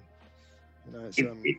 [0.88, 1.58] you know, it's it, um, it, it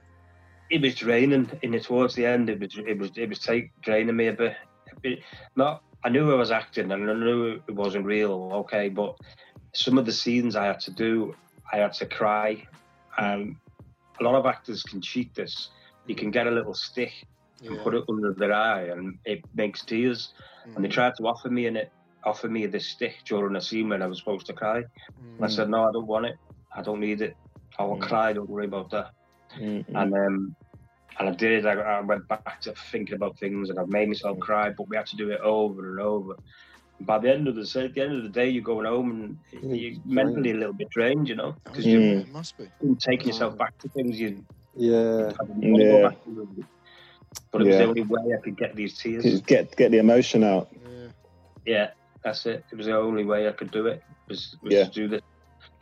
[0.80, 2.48] was draining in it towards the end.
[2.48, 4.56] It was it was it was take, draining me a bit.
[4.92, 5.18] A bit.
[5.56, 8.50] Not I knew I was acting and I knew it wasn't real.
[8.64, 9.14] Okay, but
[9.74, 11.34] some of the scenes I had to do,
[11.72, 12.64] I had to cry.
[13.18, 13.60] Um,
[14.20, 15.70] a lot of actors can cheat this.
[16.06, 17.12] You can get a little stick
[17.68, 17.82] and yeah.
[17.82, 20.32] put it under their eye, and it makes tears.
[20.74, 21.90] And they Mm, tried to offer me in it,
[22.24, 24.78] offer me this stick during a scene when I was supposed to cry.
[24.78, 24.84] mm.
[25.38, 26.36] And I said, no, I don't want it.
[26.76, 27.36] I don't need it.
[27.78, 28.00] I will Mm.
[28.00, 28.32] cry.
[28.32, 29.08] Don't worry about that
[29.58, 30.56] Mm, and um,
[31.18, 31.66] and I did.
[31.66, 34.70] I, I went back to thinking about things, and I've made myself cry.
[34.70, 36.36] But we had to do it over and over.
[36.98, 39.38] And by the end of the at the end of the day, you're going home
[39.62, 42.56] and you're mentally a little bit drained, you know, Oh, because yeah, you're it must
[42.58, 42.68] be.
[43.00, 44.44] taking yourself back to things you
[44.74, 45.32] Yeah.
[45.40, 45.90] hadn't want to Yeah.
[45.90, 46.64] go back to.
[47.50, 47.82] But it was Yeah.
[47.82, 49.24] the only way I could get these tears.
[49.24, 50.68] Just get get the emotion out.
[50.72, 51.08] Yeah.
[51.64, 51.90] Yeah,
[52.24, 52.64] that's it.
[52.70, 54.02] It was the only way I could do it.
[54.28, 54.84] Was, was Yeah.
[54.84, 55.22] to do this.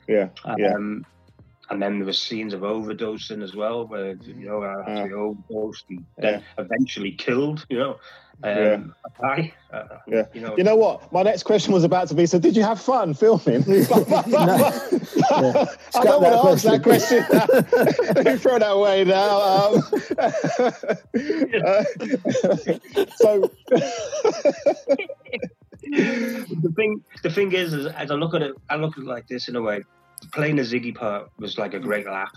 [0.09, 0.75] Yeah, yeah.
[0.75, 1.05] Um,
[1.71, 5.09] And then there were scenes of overdosing as well, where you know I had to
[5.09, 7.65] be overdosed and then eventually killed.
[7.69, 7.91] You know,
[8.43, 8.83] um, Yeah.
[9.05, 9.53] a guy.
[9.73, 10.25] Uh, Yeah.
[10.35, 11.13] You know, You know what?
[11.13, 13.63] My next question was about to be: So, did you have fun filming?
[13.69, 13.69] I
[16.03, 17.25] don't want to ask that question.
[18.17, 19.41] Let me throw that away now.
[19.41, 19.83] Um,
[21.67, 21.85] uh,
[23.17, 23.49] so,
[25.83, 29.07] the thing, the thing is, is, as I look at it, I look at it
[29.07, 29.85] like this in a way.
[30.33, 32.31] Playing the Ziggy part was like a great laugh.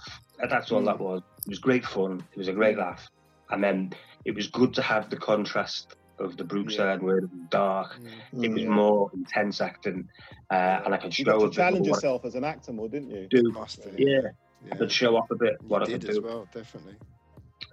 [0.50, 1.22] That's all that was.
[1.46, 2.24] It was great fun.
[2.32, 3.08] It was a great laugh,
[3.50, 3.94] and then
[4.26, 8.00] it was good to have the contrast of the Brookside where it was dark.
[8.32, 8.68] It was Mm.
[8.68, 10.08] more intense acting,
[10.52, 12.72] uh, and I could You show got a to bit challenge yourself as an actor
[12.72, 13.28] more, didn't you?
[13.32, 14.00] what I could Must have.
[14.00, 14.20] Yeah,
[14.66, 14.74] Yeah.
[14.74, 16.96] I could show off a bit You what I did could as do, well, definitely.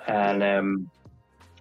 [0.06, 0.90] and um,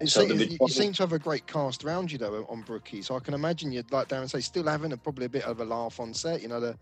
[0.02, 2.46] You, So see, the you, you seem to have a great cast around you though
[2.50, 5.30] on Brookie, so I can imagine you'd like Darren say still having a, probably a
[5.30, 6.42] bit of a laugh on set.
[6.42, 6.78] You know, the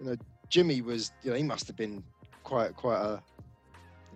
[0.00, 0.16] you know
[0.54, 2.00] Jimmy was you know he must have been
[2.44, 3.20] quite quite a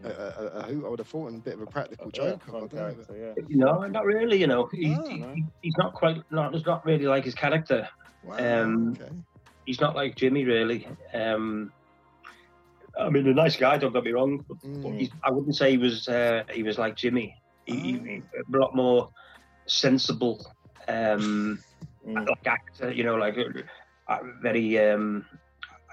[0.05, 2.31] a, a, a hoot I would have thought and a bit of a practical Yeah,
[2.31, 2.43] joke.
[2.47, 3.45] I don't know, character, yeah.
[3.49, 4.37] no, not really.
[4.39, 5.35] You know, he, Oh, he- no.
[5.63, 6.55] he's not quite not.
[6.55, 7.89] It's not really like his character.
[8.23, 9.11] Wow, Um, okay.
[9.67, 10.87] He's not like Jimmy really.
[11.13, 11.73] Um,
[12.97, 13.77] I mean, a nice guy.
[13.77, 14.45] Don't get me wrong.
[14.49, 15.01] But, but Mm.
[15.01, 16.07] he's, I wouldn't say he was.
[16.07, 17.35] Uh, he was like Jimmy.
[17.67, 18.05] He, he, Oh.
[18.05, 18.23] he-
[18.55, 19.11] a lot more
[19.67, 20.47] sensible.
[20.87, 21.59] Um,
[22.07, 22.27] Mm.
[22.29, 23.37] like actor, you know, like
[24.07, 25.27] uh, very, um,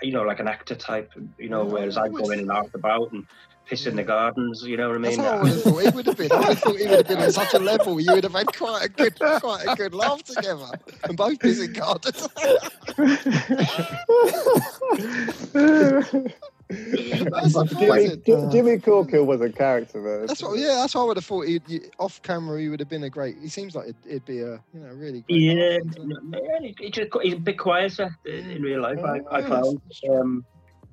[0.02, 1.66] you know, like an actor type, you know.
[1.66, 3.26] Whereas I'd go in and out about and
[3.66, 5.26] piss in the gardens, you know what I That's mean?
[5.26, 6.32] how I would have thought he would have been.
[6.32, 8.00] I thought he would have been on such a level.
[8.00, 10.70] You would have had quite a good, quite a good laugh together,
[11.04, 12.28] and both busy gardens.
[16.70, 18.22] That's Jimmy, surprising.
[18.26, 20.26] Jimmy Corkhill was a character, though.
[20.26, 21.48] That's what, yeah, that's what I would have thought.
[21.48, 23.38] He'd, you, off camera, he would have been a great.
[23.40, 25.40] He seems like it'd, it'd be a, you know, really great.
[25.42, 29.00] Yeah, laugh, yeah, he- he just- he's a bit quieter in in real life.
[29.00, 30.46] I, I Yeah, found, um,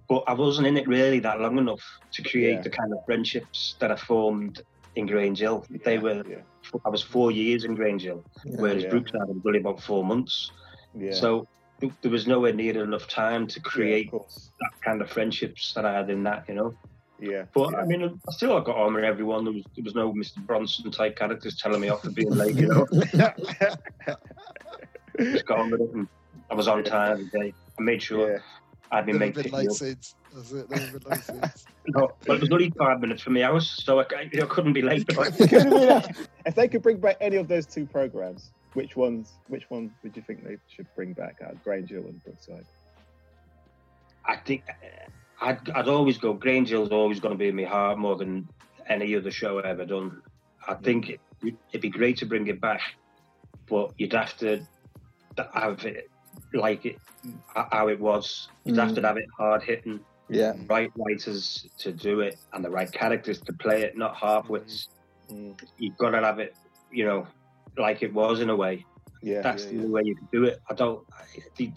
[0.09, 1.81] but I wasn't in it really that long enough
[2.13, 2.61] to create Yeah.
[2.63, 4.61] the kind of friendships that I formed
[4.97, 5.65] in Grange Hill.
[5.87, 6.23] They were.
[6.29, 6.43] Yeah,
[6.85, 8.91] I was four years in Grange Hill, whereas Yeah.
[8.91, 10.51] Brookside was only about four months.
[10.95, 11.13] yeah.
[11.13, 11.49] So th-
[12.03, 14.51] there was nowhere near enough time to create course.
[14.61, 16.75] that kind of friendships that I had in that, you know.
[17.21, 17.45] Yeah.
[17.55, 17.79] But yeah.
[17.79, 19.45] I mean, I still got on with everyone.
[19.45, 20.45] There was there was no Mr.
[20.45, 22.87] Bronson type characters telling me off for being late, you know.
[25.19, 26.09] Just got on with it, and
[26.51, 27.55] I was on time every day.
[27.79, 28.39] I made sure yeah.
[28.91, 29.77] I'd been Never made been late up.
[29.77, 30.15] since.
[30.35, 30.71] That's it.
[30.71, 31.65] Never been late since.
[31.89, 34.73] No, well, it was only five minutes from the house, so I, I, I couldn't
[34.73, 35.07] be late.
[35.07, 36.11] But Could have been a-
[36.47, 39.33] if they could bring back any of those two programs, which ones?
[39.49, 42.65] Which one would you think they should bring back out of Grange Hill and Brookside?
[44.25, 46.33] I think uh, I'd, I'd always go.
[46.33, 48.49] Grange Hill's always going to be in my heart more than
[48.89, 50.23] any other show I've ever done.
[50.67, 51.21] I think it,
[51.71, 52.81] it'd be great to bring it back,
[53.69, 54.61] but you'd have to
[55.53, 56.09] have it
[56.55, 56.99] like it
[57.55, 58.49] how it was.
[58.65, 60.53] You'd have to have it hard hitting, Yeah.
[60.69, 64.89] right writers to do it, and the right characters to play it, not half wits.
[65.31, 65.59] Mm.
[65.79, 66.55] You've got to have it,
[66.93, 67.27] you know,
[67.77, 68.85] like it was in a way.
[69.23, 69.81] Yeah, That's yeah, the yeah.
[69.83, 70.61] only way you can do it.
[70.69, 71.05] I don't.
[71.13, 71.25] I-
[71.57, 71.73] the-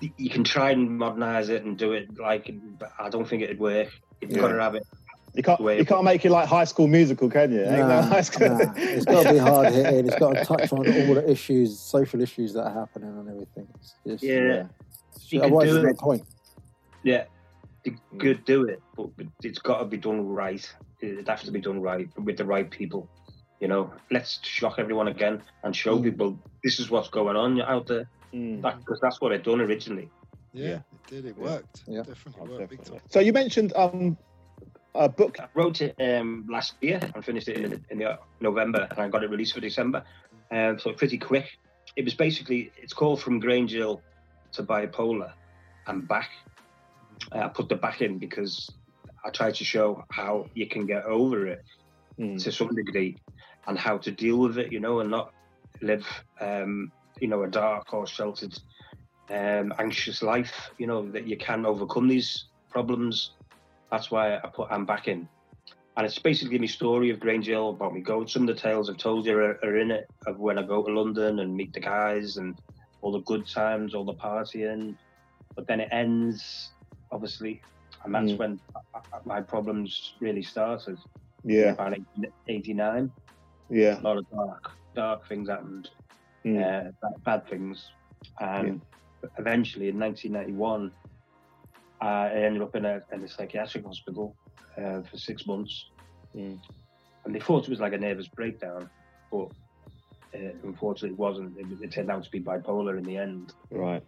[0.00, 3.42] the- you can try and modernize it and do it like, but I don't think
[3.42, 3.88] it'd work.
[4.22, 4.86] You've got to have it.
[5.34, 5.60] You can't.
[5.60, 7.60] Way- You can't make it like High School Musical, can you?
[7.60, 8.48] Ain't no Nah, high school.
[8.48, 8.72] nah.
[8.76, 10.06] It's got to be hard hitting.
[10.06, 13.68] It's got to touch on all the issues, social issues that are happening and everything.
[13.76, 14.64] It's just, Yeah,
[15.28, 15.98] You can Otherwise, do there's no it.
[15.98, 16.22] point.
[17.04, 17.24] yeah.
[17.84, 18.20] You mm.
[18.20, 20.70] could do it, but but it's got to be done right.
[21.00, 23.08] It has to be done right with the right people.
[23.60, 26.02] You know, let's shock everyone again and show Mm.
[26.04, 28.08] people this is what's going on out there.
[28.32, 28.62] Mm.
[28.62, 30.08] Because that's what I'd done originally.
[30.52, 30.74] Yeah, Yeah.
[30.76, 31.24] it did.
[31.26, 31.44] It Yeah.
[31.44, 31.82] worked.
[31.86, 32.02] Yeah.
[32.02, 32.98] Definitely Oh, worked big definitely.
[33.00, 33.08] time.
[33.10, 34.16] So you mentioned um
[34.94, 35.38] a book.
[35.38, 39.08] I wrote it um, last year and finished it in, in the November, and I
[39.08, 40.02] got it released for December.
[40.50, 41.46] Um, so pretty quick.
[41.96, 44.02] It was basically it's called From Grange Hill
[44.52, 45.32] to Bipolar
[45.86, 46.30] and Back.
[47.32, 48.68] Uh, I put the back in because
[49.24, 51.62] I tried to show how you can get over it
[52.18, 52.42] Mm.
[52.42, 53.16] to some degree
[53.66, 55.32] and how to deal with it, you know, and not
[55.82, 56.06] live,
[56.40, 58.54] um, you know, a dark or sheltered,
[59.30, 60.70] um, anxious life.
[60.78, 63.34] You know that you can overcome these problems.
[63.90, 65.28] That's why I put I'm back in,
[65.96, 68.28] and it's basically my story of Grange Hill about me going.
[68.28, 70.84] Some of the tales I've told you are, are in it of when I go
[70.84, 72.56] to London and meet the guys and
[73.02, 74.96] all the good times, all the partying.
[75.56, 76.72] But then it ends,
[77.12, 77.64] obviously,
[78.04, 78.38] and that's Mm.
[78.38, 78.60] when
[79.24, 80.98] my problems really started
[81.44, 81.94] Yeah, about
[82.48, 83.12] 89.
[83.70, 84.00] Yeah.
[84.00, 85.90] A lot of dark, dark things happened,
[86.44, 86.58] Mm.
[86.58, 87.90] uh, bad, bad things.
[88.40, 88.80] And
[89.38, 90.90] eventually in 1991,
[92.00, 94.34] I ended up in a, in a psychiatric hospital
[94.78, 95.90] uh, for six months.
[96.34, 96.58] Mm.
[97.24, 98.88] And they thought it was like a nervous breakdown,
[99.30, 99.48] but
[100.34, 101.58] uh, unfortunately it wasn't.
[101.58, 103.52] It, it turned out to be bipolar in the end.
[103.70, 104.02] Right.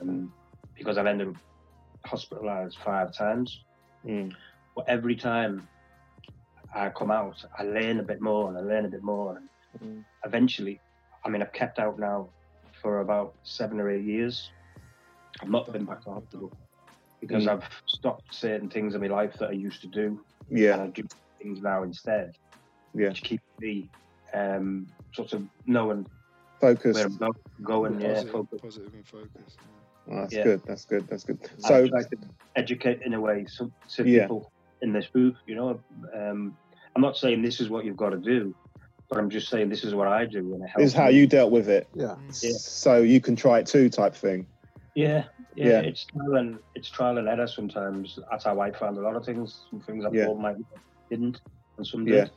[0.00, 0.28] And
[0.76, 1.36] because I've ended up
[2.04, 3.64] hospitalized five times,
[4.06, 4.32] Mm.
[4.76, 5.66] but every time
[6.74, 9.36] I come out, I learn a bit more and I learn a bit more.
[9.36, 9.48] And
[9.82, 10.04] Mm.
[10.24, 10.80] eventually,
[11.24, 12.28] I mean, I've kept out now
[12.82, 14.50] for about seven or eight years.
[15.40, 16.52] I've not been back to hospital
[17.20, 17.48] because Mm.
[17.52, 20.74] I've stopped certain things in my life that I used to do, Yeah.
[20.74, 22.36] and Yeah, I do things now instead,
[22.94, 23.08] yeah.
[23.08, 23.90] which keep me
[24.34, 26.06] um, sort of knowing
[26.60, 26.96] Focus.
[26.96, 27.98] where I'm go- going.
[28.00, 28.60] Yeah, positive, focus.
[28.60, 29.56] positive and focus.
[30.10, 30.44] Oh, that's Yeah.
[30.44, 30.62] good.
[30.66, 31.08] That's good.
[31.08, 31.38] That's good.
[31.64, 32.16] I So try to
[32.56, 34.22] educate in a way some, some Yeah.
[34.26, 34.52] people
[34.82, 35.36] in this booth.
[35.46, 35.80] You know,
[36.14, 36.56] um,
[36.94, 38.54] I'm not saying this is what you've got to do,
[39.08, 40.78] but I'm just saying this is what I do, and it helps.
[40.78, 41.16] this is how me.
[41.16, 41.88] you dealt with it.
[41.94, 42.16] Yeah.
[42.42, 42.52] Yeah.
[42.58, 44.46] So you can try it too, type thing.
[44.94, 45.24] Yeah,
[45.54, 45.80] yeah, Yeah.
[45.80, 48.18] It's trial and it's trial and error sometimes.
[48.30, 49.66] That's how I found a lot of things.
[49.70, 50.26] Some things I Yeah.
[50.26, 50.56] thought might
[51.10, 51.40] didn't,
[51.76, 52.24] and some Yeah.
[52.24, 52.30] did.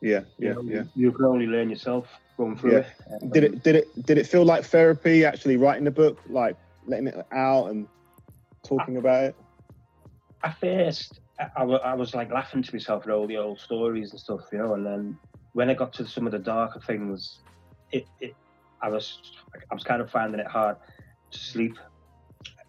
[0.00, 0.84] Yeah, You yeah, know, yeah.
[0.94, 2.78] You can only learn yourself going through Yeah.
[2.78, 2.86] it.
[3.22, 3.62] Um, Did it?
[3.62, 4.06] Did it?
[4.06, 5.24] Did it feel like therapy?
[5.24, 6.56] Actually, writing the book, like
[6.86, 7.86] letting it out and
[8.64, 9.41] talking about it.
[10.44, 14.20] At first, I, I was like laughing to myself at all the old stories and
[14.20, 14.74] stuff, you know.
[14.74, 15.18] And then
[15.52, 17.40] when I got to some of the darker things,
[17.90, 18.34] it, it
[18.82, 19.18] I was
[19.70, 20.76] I was kind of finding it hard
[21.30, 21.78] to sleep.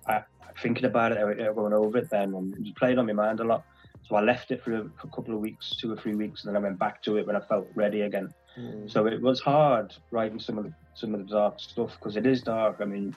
[0.08, 0.24] I,
[0.62, 3.14] thinking about it, I- I going over it then, and it was playing on my
[3.14, 3.64] mind a lot.
[4.04, 6.44] So I left it for a, for a couple of weeks, two or three weeks,
[6.44, 8.30] and then I went back to it when I felt ready again.
[8.60, 8.92] Mm.
[8.92, 12.26] So it was hard writing some of the some of the dark stuff because it
[12.28, 12.78] is dark.
[12.82, 13.16] I mean,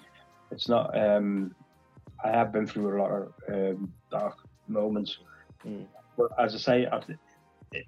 [0.50, 0.96] it's not.
[0.98, 1.54] Um,
[2.24, 4.38] I have been through a lot of um, dark
[4.68, 5.18] moments,
[5.64, 5.86] Mm.
[6.16, 7.00] but as I say, I,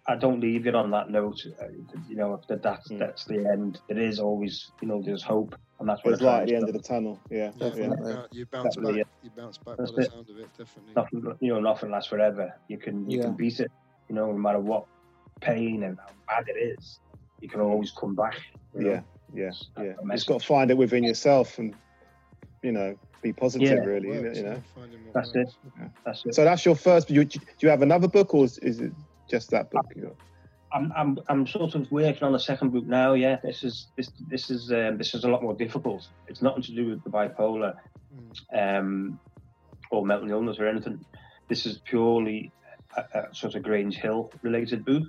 [0.07, 1.41] I don't leave it on that note.
[1.61, 1.68] uh,
[2.07, 2.99] You know that that's Mm.
[2.99, 3.81] that's the end.
[3.89, 6.49] It is always, you know, there's hope, and that's what There's I try light at
[6.49, 7.20] the end of the tunnel.
[7.31, 7.70] Yeah, Yeah, yeah.
[7.70, 8.12] Definitely.
[8.33, 9.09] you, you bounce Definitely, back.
[9.22, 10.95] You bounce back That's by the sound of it, definitely.
[10.95, 12.53] Nothing, you know, nothing lasts forever.
[12.68, 13.24] You can you Yeah.
[13.24, 13.70] can beat it.
[14.09, 14.85] You know, no matter what
[15.41, 17.01] pain and how bad it is,
[17.41, 18.37] you can always come back.
[18.74, 18.91] you know.
[18.91, 19.01] Yeah,
[19.33, 19.93] yeah, That's yeah.
[20.03, 21.74] You just got to find it within yourself and,
[22.62, 23.68] you know, be positive.
[23.68, 23.84] Yeah.
[23.84, 24.22] really, you know.
[24.22, 24.62] Works, You know.
[24.74, 25.56] finding what That's works.
[26.04, 26.34] That's it.
[26.34, 27.11] So that's your first.
[27.11, 28.92] You, do you have another book, or is, is it
[29.28, 29.86] just that book?
[29.96, 30.14] You?
[30.72, 33.14] I'm I'm I'm sort of working on the second book now.
[33.14, 36.06] Yeah, this is this this is um, this is a lot more difficult.
[36.26, 37.74] It's nothing to do with the bipolar
[38.16, 38.78] Mm.
[38.78, 39.20] um,
[39.90, 41.04] or mental illness or anything.
[41.48, 42.50] This is purely
[42.96, 45.02] a, a sort of Grange Hill related book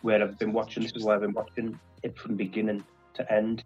[0.00, 0.82] where I've been watching.
[0.82, 3.64] This is why I've been watching it from beginning to end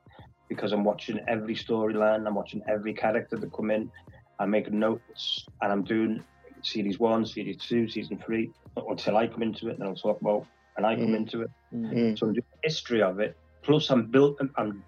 [0.48, 2.26] because I'm watching every storyline.
[2.26, 3.90] I'm watching every character that come in.
[4.38, 6.22] I'm making notes and I'm doing
[6.62, 9.78] series one, series two, season three until I come into it.
[9.78, 11.16] And I'll talk about and I come Mhm.
[11.16, 11.50] into it.
[11.72, 11.92] Mm.
[11.92, 12.18] Mm.
[12.18, 13.36] So I'm doing history of it.
[13.62, 14.36] Plus, I'm built.
[14.40, 14.84] I'm, I'm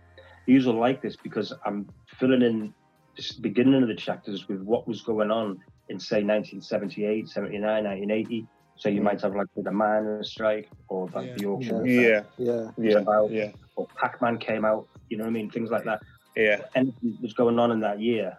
[0.46, 1.88] usually like this because I'm
[2.18, 2.72] filling in
[3.16, 8.46] this beginning of the chapters with what was going on in, say, 1978, 79, 1980.
[8.76, 9.04] So you Mm.
[9.04, 11.34] might have like the miners' strike or like Yeah.
[11.38, 12.70] the auction, Yeah, Yeah.
[12.78, 14.86] yeah, about- yeah, or Pac-Man came out.
[15.08, 15.50] You know what I mean?
[15.50, 16.00] Things like that.
[16.36, 16.60] yeah.
[16.74, 18.38] Anything that was going on in that year,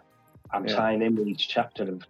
[0.52, 0.76] I'm Yeah.
[0.76, 2.02] tying in with each chapter of.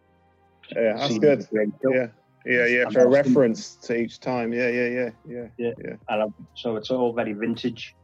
[0.75, 1.41] Yeah, that's good.
[1.41, 1.95] the Grange Hill.
[1.95, 2.07] Yeah,
[2.45, 2.89] yeah, yeah.
[2.91, 4.53] For a reference to each time.
[4.53, 5.47] Yeah, yeah, yeah, yeah.
[5.57, 7.95] Yeah and I'm, so it's all very vintage.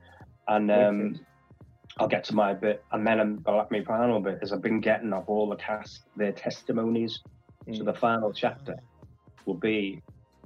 [0.48, 1.14] And um,
[1.98, 4.80] I'll get to my bit, and then I'm, like my final bit is I've been
[4.80, 7.20] getting off all the cast their testimonies.
[7.72, 7.86] So Mm.
[7.86, 8.76] the final chapter
[9.44, 10.00] will be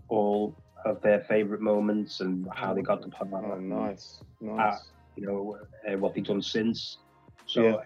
[0.08, 0.56] all
[0.86, 3.28] of their favourite moments and how they got the part.
[3.32, 4.90] Oh, nice, nice.
[5.16, 5.56] You know
[5.88, 6.98] uh, what they've done since.
[7.46, 7.76] So Yeah.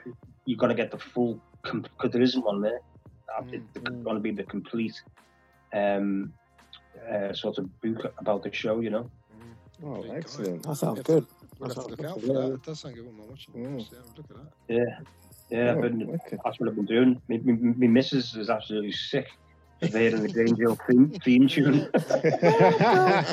[0.46, 2.80] you've got to get the full because there isn't one there.
[3.36, 3.54] Uh, Mm.
[3.74, 4.94] It's going to be the complete
[5.72, 6.32] um,
[7.10, 8.80] uh, sort of book about the show.
[8.80, 9.10] You know.
[9.82, 9.84] Mm.
[9.84, 10.14] Oh, There you go.
[10.16, 10.62] excellent.
[10.62, 11.26] That sounds Yeah, good.
[11.58, 12.24] We'll That have to sounds look out good.
[12.24, 12.48] for Yeah.
[12.48, 12.54] that.
[12.54, 13.54] It does sound good when I'm watching.
[13.54, 13.92] Mm.
[13.92, 14.52] Yeah, look at that.
[14.68, 14.98] Yeah,
[15.50, 15.70] yeah.
[15.72, 16.38] I've Oh, been, wicked.
[16.44, 17.20] that's what I've been doing.
[17.28, 19.26] My, my, my missus is absolutely sick
[19.84, 21.88] of hearing the Grange Hill theme, theme tune.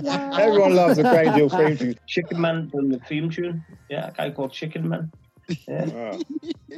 [0.04, 1.96] Oh, Everyone loves a Grange Hill theme tune.
[2.08, 3.64] Chicken Man from the theme tune.
[3.90, 5.12] Yeah, a guy called Chicken Man.
[5.68, 5.86] Yeah.
[5.86, 6.20] Wow.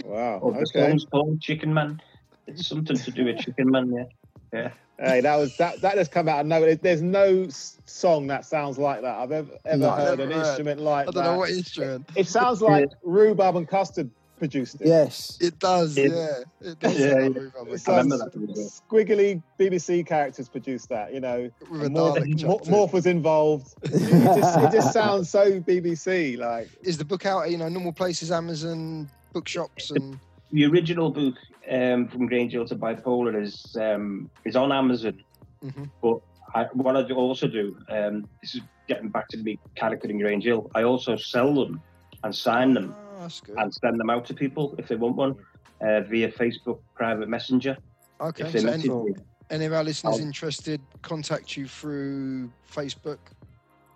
[0.06, 0.40] Wow.
[0.40, 0.90] Or the Okay.
[0.90, 2.00] song's called Chicken Man.
[2.48, 4.04] It's something to do with Chicken Man, yeah.
[4.52, 4.72] Yeah.
[5.00, 5.82] Hey, that was that.
[5.82, 6.76] That just come out of nowhere.
[6.76, 9.90] There's no song that sounds like that I've ever ever No.
[9.92, 10.46] heard Never an heard.
[10.48, 11.32] instrument like I don't that.
[11.32, 12.10] know what instrument.
[12.16, 14.12] It sounds like Roobarb and Custard
[14.44, 14.88] produced it.
[14.88, 15.38] Yes.
[15.40, 16.70] It does, It- yeah.
[16.70, 17.28] It does Yeah, yeah.
[17.30, 18.72] Roobarb I remember that.
[18.90, 21.14] squiggly BBC characters produced that.
[21.14, 22.74] You know, with Morph, Dalek Mor- chucked in.
[22.74, 23.74] Morph was involved.
[23.84, 26.38] It just, it just sounds so BBC.
[26.38, 30.20] Like, Is the book out you know, normal places, Amazon, bookshops and
[30.52, 31.36] The original book
[31.72, 35.24] um, from Grange Hill to Bipolar is um, is on Amazon.
[35.64, 35.90] Mhm.
[36.02, 36.18] But
[36.54, 40.44] I, what I also do, um, this is getting back to me character in Grange
[40.44, 41.82] Hill, I also sell them
[42.26, 43.58] and sign them that's good.
[43.58, 45.36] and send them out to people if they want one
[45.82, 47.78] uh, via Facebook private messenger.
[48.22, 49.16] Okay, If they so any, me.
[49.50, 53.18] any of our listeners I'll- interested, contact you through Facebook.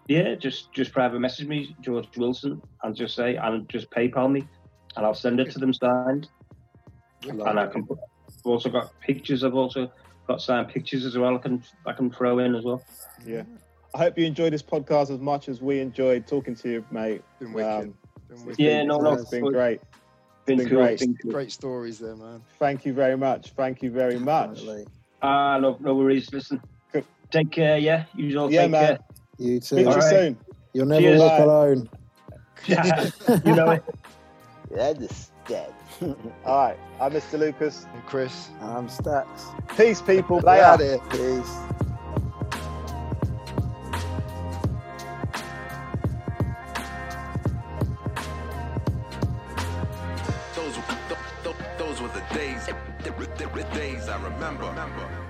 [0.07, 4.47] Yeah, just just private message me, George Wilson, and just say and just PayPal me,
[4.95, 6.29] and I'll send it to them signed.
[7.23, 7.99] and I can put,
[8.29, 9.43] I've also got pictures.
[9.43, 9.91] I've also
[10.27, 11.35] got signed pictures as well.
[11.35, 12.81] I can I can throw in as well.
[13.25, 13.43] yeah.
[13.95, 17.21] I hope you enjoyed this podcast as much as we enjoyed talking to you, mate.
[17.39, 17.69] Been wicked.
[17.69, 18.06] Um, Been it's wicked.
[18.57, 19.53] Yeah, been- no, no, it's been good.
[19.53, 19.81] great.
[20.45, 20.77] Been Been cool.
[20.79, 20.99] great.
[20.99, 21.31] Been cool.
[21.31, 22.41] Great stories there, man.
[22.57, 23.51] Thank you very much.
[23.51, 24.51] Thank you very much.
[24.59, 24.85] Definitely.
[25.21, 26.31] Ah, no, no worries.
[26.31, 26.61] Listen,
[26.93, 27.03] Good.
[27.31, 27.77] take care.
[27.77, 28.99] Yeah, you all Yeah, take man.
[29.37, 29.81] You Speak to too.
[29.81, 30.09] you All right.
[30.09, 30.37] soon.
[30.73, 31.19] You'll never Cheers.
[31.19, 31.43] walk Bye.
[31.43, 31.89] alone.
[32.63, 33.11] care.
[33.45, 33.83] you know it.
[34.71, 35.07] You
[35.47, 35.73] dead.
[36.45, 36.77] All right.
[36.99, 37.39] I'm Mr.
[37.39, 37.85] Lucas.
[37.93, 39.45] I'm Chris, I'm Stacks.
[39.77, 40.37] Peace, people.
[40.37, 40.63] we Later.
[40.63, 40.99] out here.
[41.09, 41.86] Peace.
[53.73, 55.26] Days I remember.